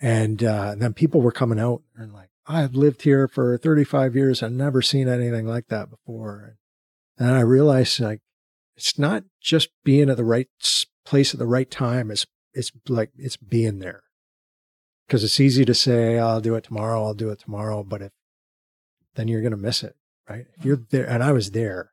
[0.00, 4.42] and uh, then people were coming out and like, I've lived here for 35 years.
[4.42, 6.56] I've never seen anything like that before.
[7.18, 8.20] And I realized like
[8.74, 10.48] it's not just being at the right
[11.04, 12.10] place at the right time.
[12.10, 14.02] It's it's like it's being there
[15.06, 18.12] because it's easy to say i'll do it tomorrow i'll do it tomorrow but if
[19.14, 19.96] then you're going to miss it
[20.28, 21.92] right if you're there and i was there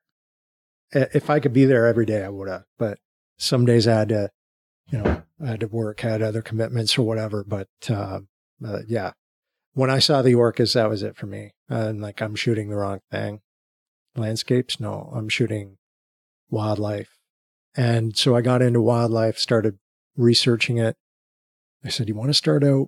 [0.96, 2.64] if I could be there every day, I would have.
[2.78, 3.00] But
[3.38, 4.32] some days I had to,
[4.90, 7.44] you know, I had to work, had other commitments or whatever.
[7.44, 8.22] But uh,
[8.66, 9.12] uh, yeah,
[9.74, 11.52] when I saw the orcas, that was it for me.
[11.68, 13.42] And like, I'm shooting the wrong thing.
[14.16, 14.80] Landscapes?
[14.80, 15.78] No, I'm shooting
[16.50, 17.18] wildlife.
[17.76, 19.78] And so I got into wildlife, started
[20.16, 20.96] researching it.
[21.84, 22.88] I said, you want to start out,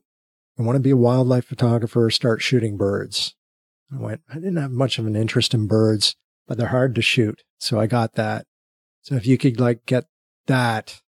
[0.57, 3.35] I want to be a wildlife photographer, start shooting birds.
[3.93, 6.15] I went, I didn't have much of an interest in birds,
[6.47, 7.43] but they're hard to shoot.
[7.59, 8.45] So I got that.
[9.01, 10.05] So if you could like get
[10.47, 11.01] that,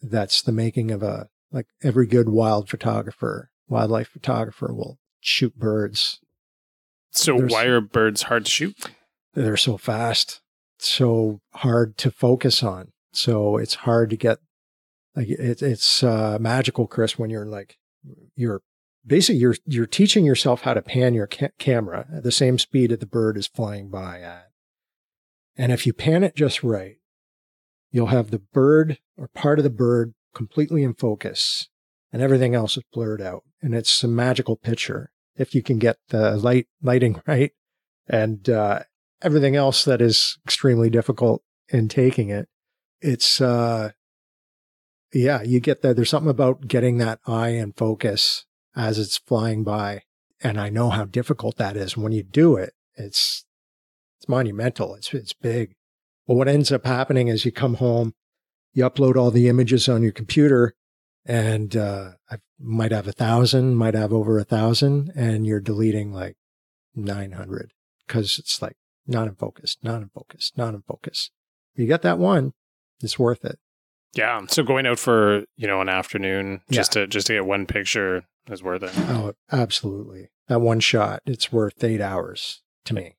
[0.00, 6.20] that's the making of a, like every good wild photographer, wildlife photographer will shoot birds.
[7.10, 8.76] So There's, why are birds hard to shoot?
[9.34, 10.40] They're so fast,
[10.78, 12.92] so hard to focus on.
[13.12, 14.38] So it's hard to get
[15.16, 17.76] like it, it's uh, magical, Chris, when you're like
[18.36, 18.62] you're
[19.06, 22.90] basically you're you're teaching yourself how to pan your ca- camera at the same speed
[22.90, 24.48] that the bird is flying by at.
[25.56, 26.96] And if you pan it just right,
[27.90, 31.68] you'll have the bird or part of the bird completely in focus
[32.12, 33.44] and everything else is blurred out.
[33.62, 37.52] And it's a magical picture if you can get the light lighting right
[38.08, 38.80] and uh,
[39.22, 42.48] everything else that is extremely difficult in taking it.
[43.00, 43.90] It's uh,
[45.14, 45.96] yeah, you get that.
[45.96, 50.02] There's something about getting that eye in focus as it's flying by.
[50.42, 51.96] And I know how difficult that is.
[51.96, 53.44] When you do it, it's,
[54.18, 54.94] it's monumental.
[54.96, 55.74] It's, it's big.
[56.26, 58.14] But what ends up happening is you come home,
[58.72, 60.74] you upload all the images on your computer
[61.24, 66.12] and, uh, I might have a thousand, might have over a thousand and you're deleting
[66.12, 66.36] like
[66.94, 67.70] 900
[68.06, 71.30] because it's like not in focus, not in focus, not in focus.
[71.74, 72.52] You get that one,
[73.00, 73.58] it's worth it.
[74.14, 74.42] Yeah.
[74.48, 77.02] So going out for, you know, an afternoon just yeah.
[77.02, 78.92] to just to get one picture is worth it.
[78.96, 80.30] Oh, absolutely.
[80.48, 83.16] That one shot, it's worth eight hours to me.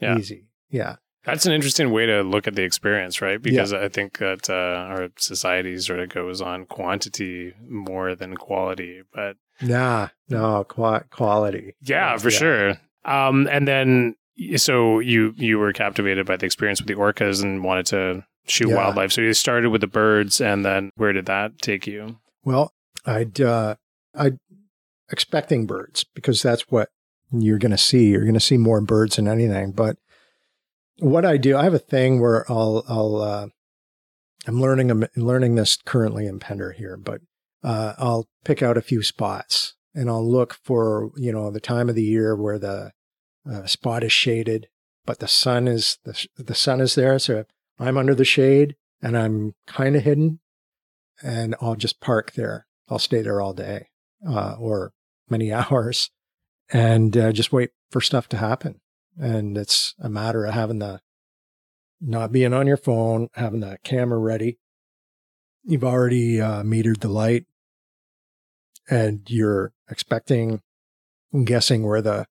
[0.00, 0.18] Yeah.
[0.18, 0.48] Easy.
[0.70, 0.96] Yeah.
[1.24, 3.40] That's an interesting way to look at the experience, right?
[3.40, 3.82] Because yeah.
[3.82, 9.36] I think that uh, our society sort of goes on quantity more than quality, but
[9.60, 11.76] nah, no qu- quality.
[11.80, 12.38] Yeah, for yeah.
[12.38, 12.74] sure.
[13.04, 14.16] Um, and then
[14.56, 18.68] so you you were captivated by the experience with the orcas and wanted to shoot
[18.68, 18.76] yeah.
[18.76, 19.12] wildlife.
[19.12, 22.18] So you started with the birds, and then where did that take you?
[22.44, 22.72] Well,
[23.06, 23.76] I'd uh,
[24.14, 24.32] I
[25.10, 26.88] expecting birds because that's what
[27.30, 28.10] you're going to see.
[28.10, 29.72] You're going to see more birds than anything.
[29.72, 29.96] But
[30.98, 33.46] what I do, I have a thing where I'll I'll uh,
[34.46, 37.20] I'm learning I'm learning this currently in Pender here, but
[37.62, 41.88] uh, I'll pick out a few spots and I'll look for you know the time
[41.88, 42.92] of the year where the
[43.50, 44.68] uh, spot is shaded,
[45.04, 47.18] but the sun is the the sun is there.
[47.18, 47.44] So
[47.82, 50.38] I'm under the shade and I'm kind of hidden,
[51.22, 52.66] and I'll just park there.
[52.88, 53.88] I'll stay there all day
[54.26, 54.92] uh, or
[55.28, 56.10] many hours
[56.72, 58.80] and uh, just wait for stuff to happen.
[59.18, 61.00] And it's a matter of having the
[62.00, 64.58] not being on your phone, having the camera ready.
[65.64, 67.46] You've already uh, metered the light
[68.90, 70.60] and you're expecting,
[71.44, 72.26] guessing where the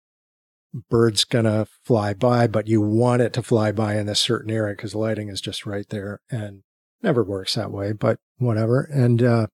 [0.90, 4.76] bird's gonna fly by, but you want it to fly by in a certain area
[4.76, 6.64] because lighting is just right there and
[7.02, 8.82] never works that way, but whatever.
[8.82, 9.48] And, uh,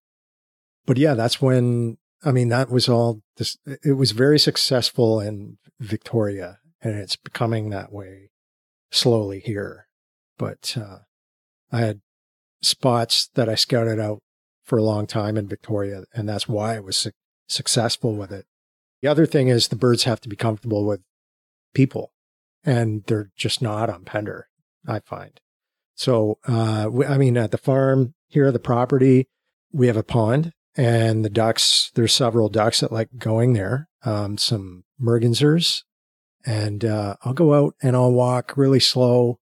[0.85, 5.57] but yeah, that's when, I mean, that was all this, it was very successful in
[5.79, 8.31] Victoria and it's becoming that way
[8.91, 9.87] slowly here.
[10.37, 10.99] But, uh,
[11.71, 12.01] I had
[12.61, 14.19] spots that I scouted out
[14.63, 17.11] for a long time in Victoria, and that's why I was su-
[17.47, 18.45] successful with it.
[19.07, 20.99] The other thing is the birds have to be comfortable with
[21.73, 22.11] people,
[22.65, 24.49] and they're just not on Pender,
[24.85, 25.39] I find.
[25.95, 29.29] So, uh, I mean, at the farm here, the property,
[29.71, 34.37] we have a pond, and the ducks, there's several ducks that like going there, um,
[34.37, 35.83] some mergansers,
[36.45, 39.39] and uh, I'll go out and I'll walk really slow.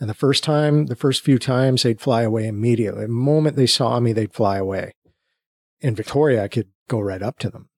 [0.00, 3.02] And the first time, the first few times, they'd fly away immediately.
[3.02, 4.94] The moment they saw me, they'd fly away.
[5.82, 7.68] In Victoria, I could go right up to them.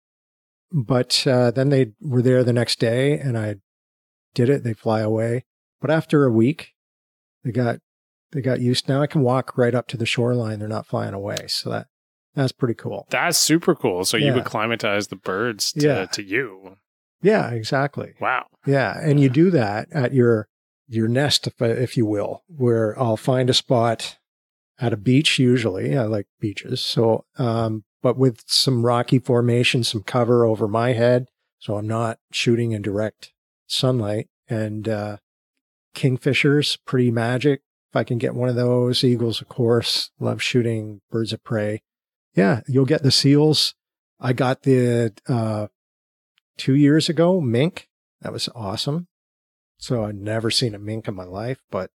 [0.72, 3.56] But uh, then they were there the next day, and I
[4.34, 4.64] did it.
[4.64, 5.44] They fly away.
[5.80, 6.74] But after a week,
[7.44, 7.78] they got
[8.32, 8.88] they got used.
[8.88, 10.58] Now I can walk right up to the shoreline.
[10.58, 11.46] They're not flying away.
[11.48, 11.86] So that
[12.34, 13.06] that's pretty cool.
[13.10, 14.04] That's super cool.
[14.04, 14.34] So yeah.
[14.34, 16.06] you acclimatize the birds to, yeah.
[16.06, 16.76] to you.
[17.22, 18.14] Yeah, exactly.
[18.20, 18.46] Wow.
[18.66, 20.48] Yeah, and you do that at your
[20.86, 24.18] your nest, if, if you will, where I'll find a spot
[24.78, 25.38] at a beach.
[25.38, 26.84] Usually, I like beaches.
[26.84, 31.26] So, um, but with some rocky formation, some cover over my head,
[31.58, 33.32] so I'm not shooting in direct
[33.66, 34.28] sunlight.
[34.48, 35.16] And uh,
[35.94, 37.60] kingfishers, pretty magic.
[37.90, 41.82] If I can get one of those, eagles, of course, love shooting birds of prey.
[42.34, 43.74] Yeah, you'll get the seals.
[44.20, 45.68] I got the uh,
[46.56, 47.88] two years ago mink.
[48.20, 49.08] That was awesome.
[49.78, 51.90] So I'd never seen a mink in my life, but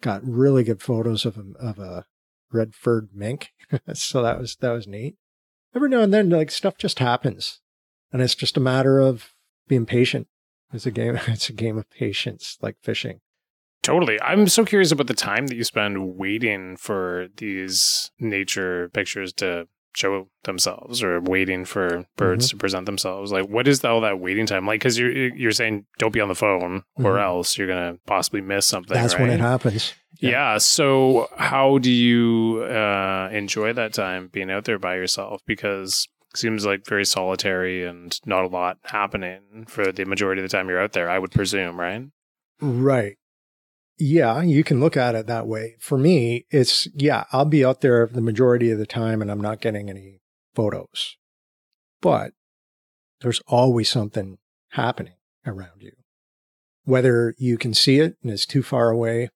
[0.00, 2.04] got really good photos of a, of a
[2.52, 3.52] red furred mink.
[3.94, 5.16] so that was that was neat.
[5.74, 7.60] Every now and then, like stuff just happens,
[8.12, 9.34] and it's just a matter of
[9.68, 10.28] being patient.
[10.72, 11.18] It's a game.
[11.28, 13.20] It's a game of patience, like fishing.
[13.82, 14.20] Totally.
[14.22, 19.66] I'm so curious about the time that you spend waiting for these nature pictures to
[19.94, 22.56] show themselves or waiting for birds mm-hmm.
[22.56, 25.84] to present themselves like what is all that waiting time like because you're you're saying
[25.98, 27.06] don't be on the phone mm-hmm.
[27.06, 29.22] or else you're gonna possibly miss something that's right?
[29.22, 30.30] when it happens yeah.
[30.30, 30.58] yeah.
[30.58, 36.64] so how do you uh, enjoy that time being out there by yourself because seems
[36.64, 40.80] like very solitary and not a lot happening for the majority of the time you're
[40.80, 42.04] out there i would presume right
[42.60, 43.16] right
[44.02, 45.76] yeah, you can look at it that way.
[45.78, 49.40] For me, it's, yeah, I'll be out there the majority of the time and I'm
[49.40, 50.20] not getting any
[50.54, 51.16] photos.
[52.00, 52.32] But
[53.20, 54.38] there's always something
[54.70, 55.14] happening
[55.46, 55.92] around you.
[56.84, 59.28] Whether you can see it and it's too far away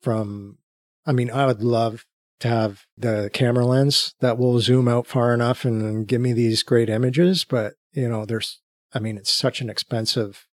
[0.00, 0.56] from,
[1.04, 2.06] I mean, I would love
[2.40, 6.62] to have the camera lens that will zoom out far enough and give me these
[6.62, 7.44] great images.
[7.44, 8.62] But, you know, there's,
[8.94, 10.46] I mean, it's such an expensive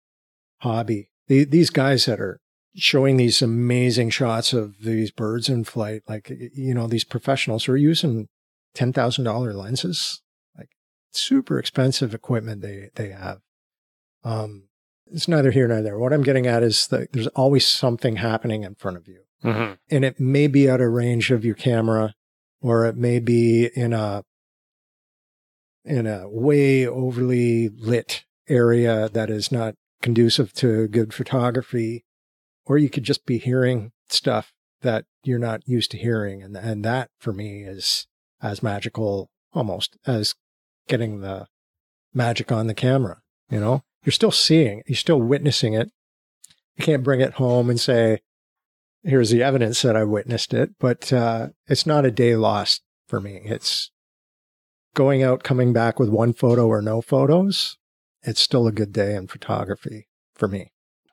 [0.60, 1.10] hobby.
[1.28, 2.40] These guys that are
[2.76, 6.02] showing these amazing shots of these birds in flight.
[6.08, 8.28] Like, you know, these professionals are using
[8.76, 10.22] $10,000 lenses,
[10.56, 10.70] like
[11.10, 13.38] super expensive equipment they, they have.
[14.22, 14.68] Um,
[15.12, 15.98] it's neither here nor there.
[15.98, 19.22] What I'm getting at is that there's always something happening in front of you.
[19.44, 19.72] Mm-hmm.
[19.90, 22.14] And it may be out of range of your camera,
[22.60, 24.22] or it may be in a
[25.84, 32.04] in a way overly lit area that is not conducive to good photography
[32.70, 34.52] or you could just be hearing stuff
[34.82, 36.40] that you're not used to hearing.
[36.40, 38.06] And, and that for me is
[38.40, 40.36] as magical almost as
[40.86, 41.48] getting the
[42.14, 43.22] magic on the camera.
[43.50, 45.90] You know, you're still seeing, you're still witnessing it.
[46.76, 48.20] You can't bring it home and say,
[49.02, 53.20] here's the evidence that I witnessed it, but uh, it's not a day lost for
[53.20, 53.40] me.
[53.44, 53.90] It's
[54.94, 57.78] going out, coming back with one photo or no photos.
[58.22, 60.06] It's still a good day in photography
[60.36, 60.70] for me.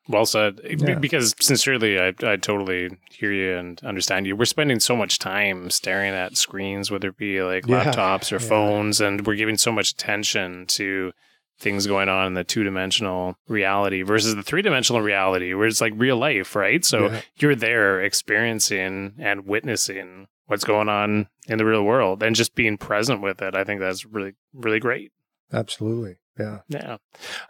[0.08, 0.60] Well said.
[0.64, 0.96] Yeah.
[0.96, 4.36] Because sincerely, I, I totally hear you and understand you.
[4.36, 7.86] We're spending so much time staring at screens, whether it be like yeah.
[7.86, 8.50] laptops or yeah.
[8.50, 11.12] phones, and we're giving so much attention to
[11.60, 15.82] things going on in the two dimensional reality versus the three dimensional reality, where it's
[15.82, 16.86] like real life, right?
[16.86, 22.56] So you're there experiencing and witnessing what's going on in the real world and just
[22.56, 23.56] being present with it.
[23.56, 25.12] I think that's really, really great.
[25.52, 26.18] Absolutely.
[26.40, 26.60] Yeah.
[26.68, 26.98] Yeah.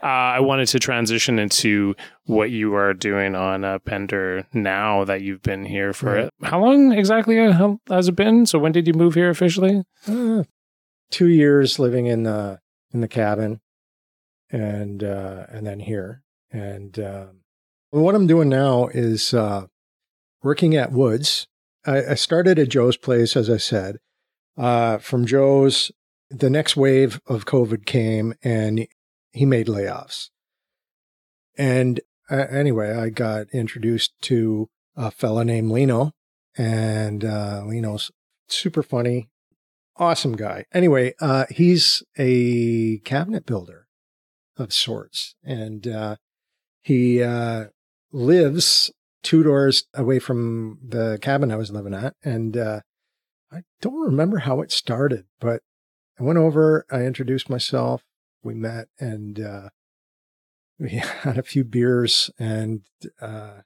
[0.01, 5.21] Uh, I wanted to transition into what you are doing on uh, Pender now that
[5.21, 6.23] you've been here for right.
[6.25, 6.33] it.
[6.43, 8.45] How long exactly uh, has it been?
[8.45, 9.83] So when did you move here officially?
[10.07, 10.43] Uh,
[11.11, 12.59] two years living in the
[12.93, 13.59] in the cabin,
[14.49, 16.23] and uh, and then here.
[16.51, 17.41] And um,
[17.89, 19.67] what I'm doing now is uh,
[20.41, 21.47] working at Woods.
[21.85, 23.97] I, I started at Joe's place, as I said.
[24.57, 25.91] Uh, from Joe's,
[26.29, 28.87] the next wave of COVID came and
[29.31, 30.29] he made layoffs.
[31.57, 31.99] And
[32.29, 36.11] uh, anyway, I got introduced to a fella named Lino,
[36.57, 38.11] and uh, Lino's
[38.47, 39.29] super funny,
[39.95, 40.65] awesome guy.
[40.73, 43.87] Anyway, uh, he's a cabinet builder
[44.57, 46.15] of sorts, and uh,
[46.81, 47.65] he uh,
[48.11, 48.91] lives
[49.23, 52.15] two doors away from the cabin I was living at.
[52.23, 52.81] And uh,
[53.51, 55.61] I don't remember how it started, but
[56.19, 58.03] I went over, I introduced myself,
[58.43, 59.69] we met, and uh,
[60.79, 62.81] we had a few beers, and
[63.21, 63.61] uh,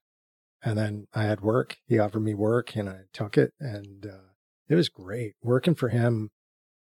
[0.63, 1.77] and then I had work.
[1.87, 4.29] He offered me work, and I took it, and uh,
[4.69, 6.31] it was great working for him.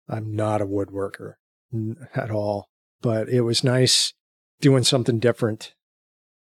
[0.09, 1.35] I'm not a woodworker
[2.15, 2.69] at all,
[3.01, 4.15] but it was nice
[4.61, 5.75] doing something different,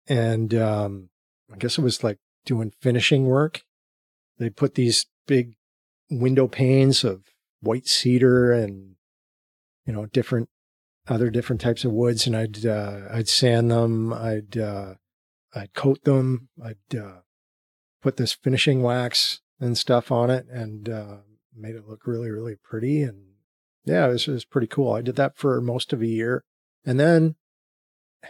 [0.09, 1.11] and um,
[1.53, 3.63] I guess it was like doing finishing work.
[4.39, 5.55] They put these big
[6.11, 7.25] window panes of
[7.61, 8.97] white cedar and
[9.87, 10.49] you know, different
[11.09, 14.95] other different types of woods, and I'd uh, I'd sand them, I'd uh,
[15.55, 17.21] I'd coat them, I'd uh,
[18.03, 21.17] put this finishing wax and stuff on it, and uh,
[21.57, 23.03] made it look really really pretty.
[23.03, 23.23] And
[23.85, 24.93] yeah, it was, it was pretty cool.
[24.93, 26.45] I did that for most of a year,
[26.85, 27.37] and then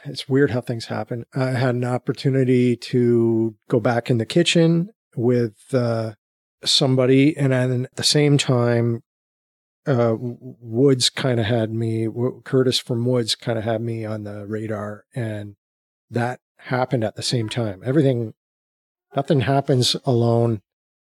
[0.04, 1.24] it's weird how things happen.
[1.34, 6.12] I had an opportunity to go back in the kitchen with uh,
[6.64, 9.02] somebody, and then at the same time
[9.86, 12.08] uh, Woods kind of had me,
[12.44, 15.56] Curtis from Woods kind of had me on the radar, and
[16.10, 17.82] that happened at the same time.
[17.84, 18.34] Everything,
[19.16, 20.60] nothing happens alone.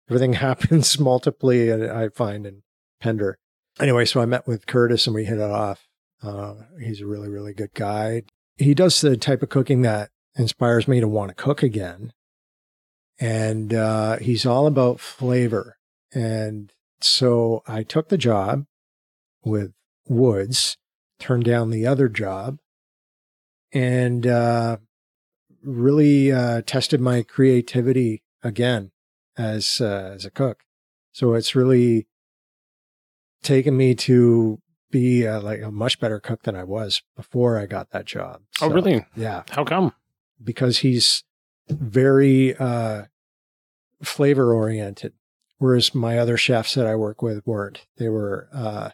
[0.08, 2.62] Everything happens multiply, I find in
[3.00, 3.38] Pender.
[3.80, 5.88] Anyway, so I met with Curtis and we hit it off.
[6.22, 8.22] Uh, he's a really, really good guy.
[8.56, 12.12] He does the type of cooking that inspires me to want to cook again.
[13.18, 15.78] and uh, he's all about flavor.
[16.14, 16.72] And
[17.04, 18.64] so I took the job
[19.44, 19.72] with
[20.08, 20.76] Woods,
[21.18, 22.58] turned down the other job,
[23.72, 24.78] and uh,
[25.62, 28.90] really uh, tested my creativity again
[29.36, 30.60] as uh, as a cook.
[31.12, 32.06] So it's really
[33.42, 37.66] taken me to be uh, like a much better cook than I was before I
[37.66, 38.42] got that job.
[38.60, 39.04] oh, really?
[39.16, 39.94] Yeah, How come?
[40.42, 41.24] because he's
[41.68, 43.04] very uh,
[44.02, 45.12] flavor oriented,
[45.62, 47.86] whereas my other chefs that I work with weren't.
[47.96, 48.90] They were uh,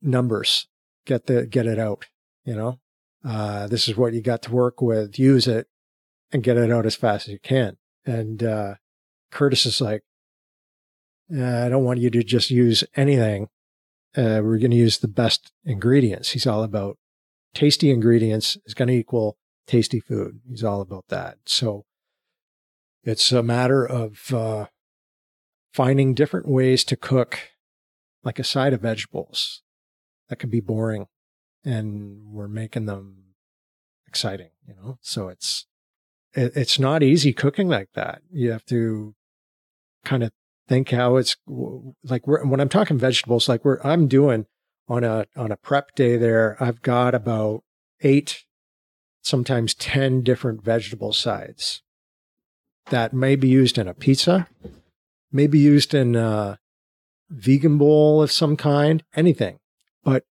[0.00, 0.68] numbers.
[1.04, 2.06] Get the get it out.
[2.46, 2.80] You know,
[3.22, 5.18] uh, this is what you got to work with.
[5.18, 5.66] Use it
[6.32, 7.76] and get it out as fast as you can.
[8.06, 8.74] And uh,
[9.30, 10.02] Curtis is like,
[11.30, 13.48] "Uh, I don't want you to just use anything.
[14.16, 16.30] Uh, we're going to use the best ingredients.
[16.30, 16.96] He's all about
[17.52, 19.36] tasty ingredients is going to equal
[19.66, 20.40] tasty food.
[20.48, 21.36] He's all about that.
[21.44, 21.84] So
[23.02, 24.66] it's a matter of uh,
[25.74, 27.50] finding different ways to cook
[28.22, 29.62] like a side of vegetables
[30.28, 31.08] that can be boring
[31.64, 33.34] and we're making them
[34.06, 34.98] exciting, you know?
[35.02, 35.66] So it's,
[36.32, 38.22] it, it's not easy cooking like that.
[38.30, 39.16] You have to
[40.04, 40.30] kind of
[40.68, 41.36] think how it's
[42.04, 44.46] like when I'm talking vegetables, like we're, I'm doing
[44.86, 47.64] on a, on a prep day there, I've got about
[48.00, 48.44] eight
[49.22, 51.82] sometimes 10 different vegetable sides
[52.90, 54.46] that may be used in a pizza,
[55.34, 56.58] may be used in a
[57.28, 59.58] vegan bowl of some kind, anything.
[60.04, 60.24] But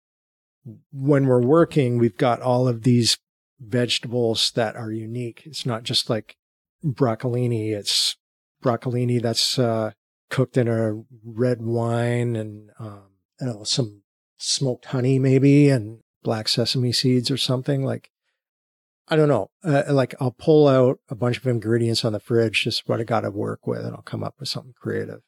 [0.92, 3.18] when we're working, we've got all of these
[3.60, 5.44] vegetables that are unique.
[5.46, 6.36] It's not just like
[6.84, 8.16] broccolini, it's
[8.64, 9.92] broccolini that's uh,
[10.30, 13.04] cooked in a red wine and um,
[13.42, 14.04] know, some
[14.38, 18.10] smoked honey maybe and black sesame seeds or something like
[19.08, 19.50] I don't know.
[19.64, 23.04] Uh, like I'll pull out a bunch of ingredients on the fridge, just what I
[23.04, 25.20] got to work with, and I'll come up with something creative.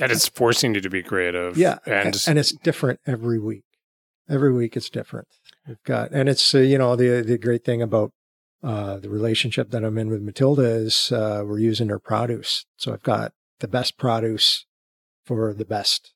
[0.00, 1.56] And it's forcing you to be creative.
[1.56, 1.78] Yeah,
[2.26, 3.64] And, and it's different every week.
[4.28, 5.28] Every week it's different.
[5.68, 8.12] We've got, and it's uh, you know the the great thing about
[8.62, 12.92] uh, the relationship that I'm in with Matilda is uh, we're using her produce, so
[12.92, 14.66] I've got the best produce
[15.24, 16.14] for the best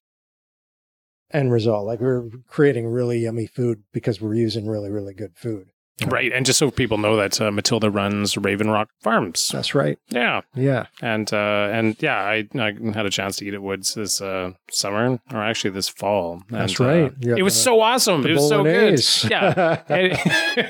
[1.33, 1.87] end result.
[1.87, 5.69] Like we're creating really yummy food because we're using really really good food.
[6.07, 6.33] Right.
[6.33, 9.49] And just so people know that uh, Matilda runs Raven Rock Farms.
[9.53, 9.99] That's right.
[10.09, 10.43] Yeah.
[10.55, 10.87] Yeah.
[11.03, 14.53] And uh, and yeah, I, I had a chance to eat at Woods this uh,
[14.71, 16.43] summer, or actually this fall.
[16.51, 17.13] That's And, uh, right.
[17.21, 18.27] You it was the- so awesome.
[18.27, 19.01] It was so good.
[19.31, 19.83] Yeah.
[19.89, 20.13] And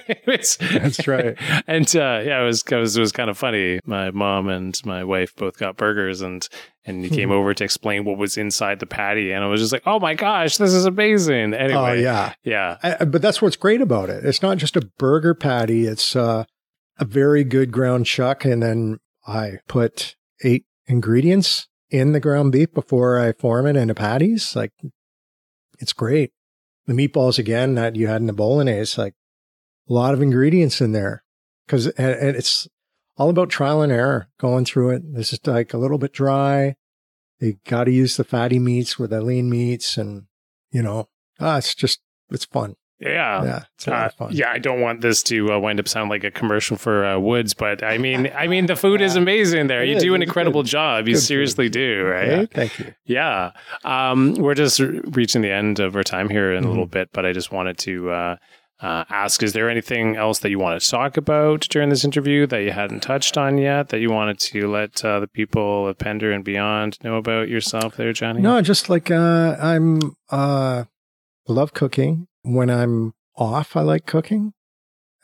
[0.09, 1.37] it, was, That's right.
[1.67, 3.81] And uh, yeah, it was, it was it was kind of funny.
[3.85, 6.49] My mom and my wife both got burgers, and
[6.89, 9.73] and he came over to explain what was inside the patty, and I was just
[9.73, 11.55] like, oh my gosh, this is amazing.
[11.55, 12.35] Anyway, Oh yeah.
[12.43, 14.25] yeah, I, but that's what's great about it.
[14.25, 15.87] It's not just a burger patty.
[15.87, 16.45] It's uh,
[16.99, 22.73] a very good ground chuck, and then I put eight ingredients in the ground beef
[22.73, 24.55] before I form it into patties.
[24.57, 24.73] Like,
[25.79, 26.33] it's great.
[26.87, 29.15] The meatballs again that you had in the bolognese, like
[29.89, 31.23] a lot of ingredients in there,
[31.67, 32.67] because and, and it's
[33.19, 35.03] all about trial and error going through it.
[35.15, 36.77] This is like a little bit dry.
[37.41, 40.25] You got to use the fatty meats with the lean meats, and
[40.73, 41.09] you know,
[41.41, 42.75] ah, it's just it's fun.
[43.01, 43.45] yeah.
[43.45, 44.29] Yeah, it's a lot Uh, of fun.
[44.33, 47.17] yeah, I don't want this to uh, wind up sound like a commercial for uh,
[47.19, 49.83] Woods, but I mean, I mean, the food is amazing there.
[49.85, 50.03] It You is.
[50.03, 50.71] do an incredible good.
[50.71, 51.07] job.
[51.07, 51.27] You Good food.
[51.27, 52.29] seriously do, right?
[52.29, 52.93] Yeah, thank you.
[53.07, 53.53] Yeah.
[53.85, 56.71] Um, we're just re- reaching the end of our time here in a Mhm.
[56.71, 58.11] little bit, but I just wanted to
[58.81, 62.47] uh, ask is there anything else that you want to talk about during this interview
[62.47, 65.99] that you hadn't touched on yet that you wanted to let uh, the people of
[65.99, 68.41] Pender and beyond know about yourself there, Johnny?
[68.41, 70.85] No, just like uh, I'm uh,
[71.49, 72.29] love cooking.
[72.43, 74.53] When I'm off, I like cooking,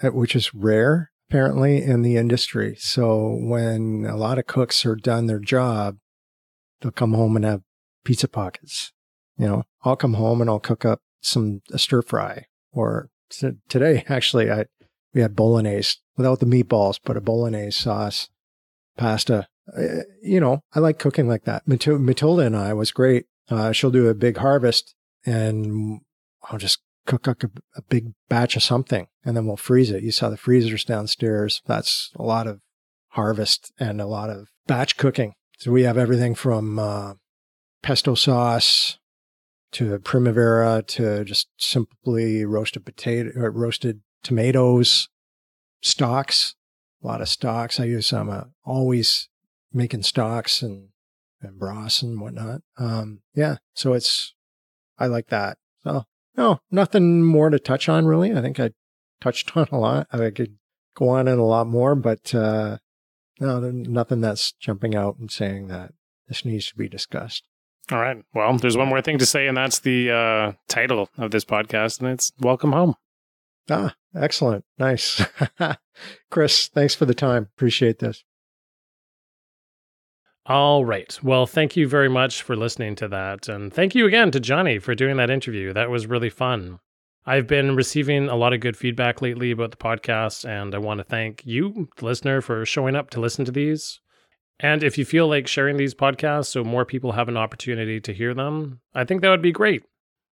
[0.03, 2.77] uh, which is rare apparently in the industry.
[2.79, 5.99] So when a lot of cooks are done their job,
[6.81, 7.63] they'll come home and have
[8.05, 8.93] pizza pockets.
[9.39, 12.47] You know, I'll come home and I'll cook up some stir fry.
[12.73, 13.09] Or
[13.68, 14.66] today, actually, I
[15.14, 18.28] we had bolognese without the meatballs, but a bolognese sauce,
[18.97, 19.47] pasta.
[19.76, 21.66] Uh, you know, I like cooking like that.
[21.66, 23.26] Matil- Matilda and I was great.
[23.49, 26.01] Uh, she'll do a big harvest, and
[26.51, 30.03] I'll just cook up a, a big batch of something, and then we'll freeze it.
[30.03, 31.62] You saw the freezers downstairs.
[31.66, 32.61] That's a lot of
[33.11, 35.35] harvest and a lot of batch cooking.
[35.59, 37.14] So we have everything from uh,
[37.82, 38.99] pesto sauce
[39.75, 45.09] to primavera to just simply roasted potato, or roasted tomatoes,
[45.83, 46.55] stocks.
[47.03, 47.79] A lot of stocks.
[47.79, 48.31] I use some.
[48.31, 49.29] Uh, always
[49.72, 50.89] making stocks and
[51.43, 52.62] and broths and whatnot.
[52.79, 53.57] Um, yeah.
[53.75, 54.35] So it's
[54.99, 55.59] I like that.
[55.83, 56.05] So
[56.37, 58.33] no, nothing more to touch on really.
[58.33, 58.70] I think I
[59.20, 60.07] touched on a lot.
[60.12, 60.57] I could
[60.97, 62.79] go on in a lot more, but uh,
[63.41, 65.93] no, nothing that's jumping out and saying that
[66.29, 67.45] this needs to be discussed.
[67.93, 68.24] All right.
[68.35, 72.01] Well, there's one more thing to say, and that's the uh, title of this podcast,
[72.01, 72.95] and it's Welcome Home.
[73.68, 74.64] Ah, excellent.
[74.78, 75.22] Nice.
[76.30, 77.49] Chris, thanks for the time.
[77.57, 78.24] Appreciate this.
[80.47, 81.18] All right.
[81.22, 83.49] Well, thank you very much for listening to that.
[83.49, 85.72] And thank you again to Johnny for doing that interview.
[85.72, 86.80] That was really fun.
[87.26, 90.99] I've been receiving a lot of good feedback lately about the podcast, and I want
[90.99, 94.01] to thank you, the listener, for showing up to listen to these.
[94.61, 98.13] And if you feel like sharing these podcasts so more people have an opportunity to
[98.13, 99.83] hear them, I think that would be great.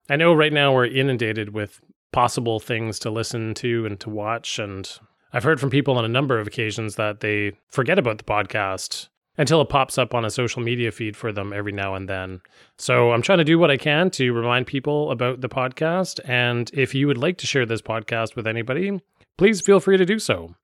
[0.09, 1.81] I know right now we're inundated with
[2.13, 4.59] possible things to listen to and to watch.
[4.59, 4.89] And
[5.33, 9.09] I've heard from people on a number of occasions that they forget about the podcast
[9.39, 12.43] until it pops up on a social media feed for them every now and then.
[12.77, 16.21] So I'm trying to do what I can to remind people about the podcast.
[16.25, 19.01] And if you would like to share this podcast with anybody,
[19.39, 20.55] please feel free to do so.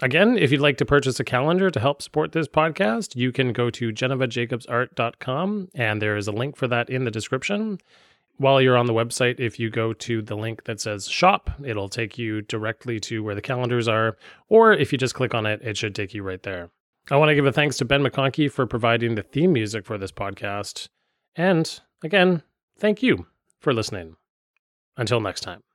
[0.00, 3.52] Again, if you'd like to purchase a calendar to help support this podcast, you can
[3.52, 7.80] go to genevajacobsart.com and there is a link for that in the description
[8.38, 11.88] while you're on the website, if you go to the link that says shop, it'll
[11.88, 14.16] take you directly to where the calendars are.
[14.48, 16.70] Or if you just click on it, it should take you right there.
[17.10, 19.98] I want to give a thanks to Ben McConkey for providing the theme music for
[19.98, 20.88] this podcast.
[21.36, 22.42] And again,
[22.78, 23.26] thank you
[23.60, 24.16] for listening.
[24.96, 25.67] Until next time.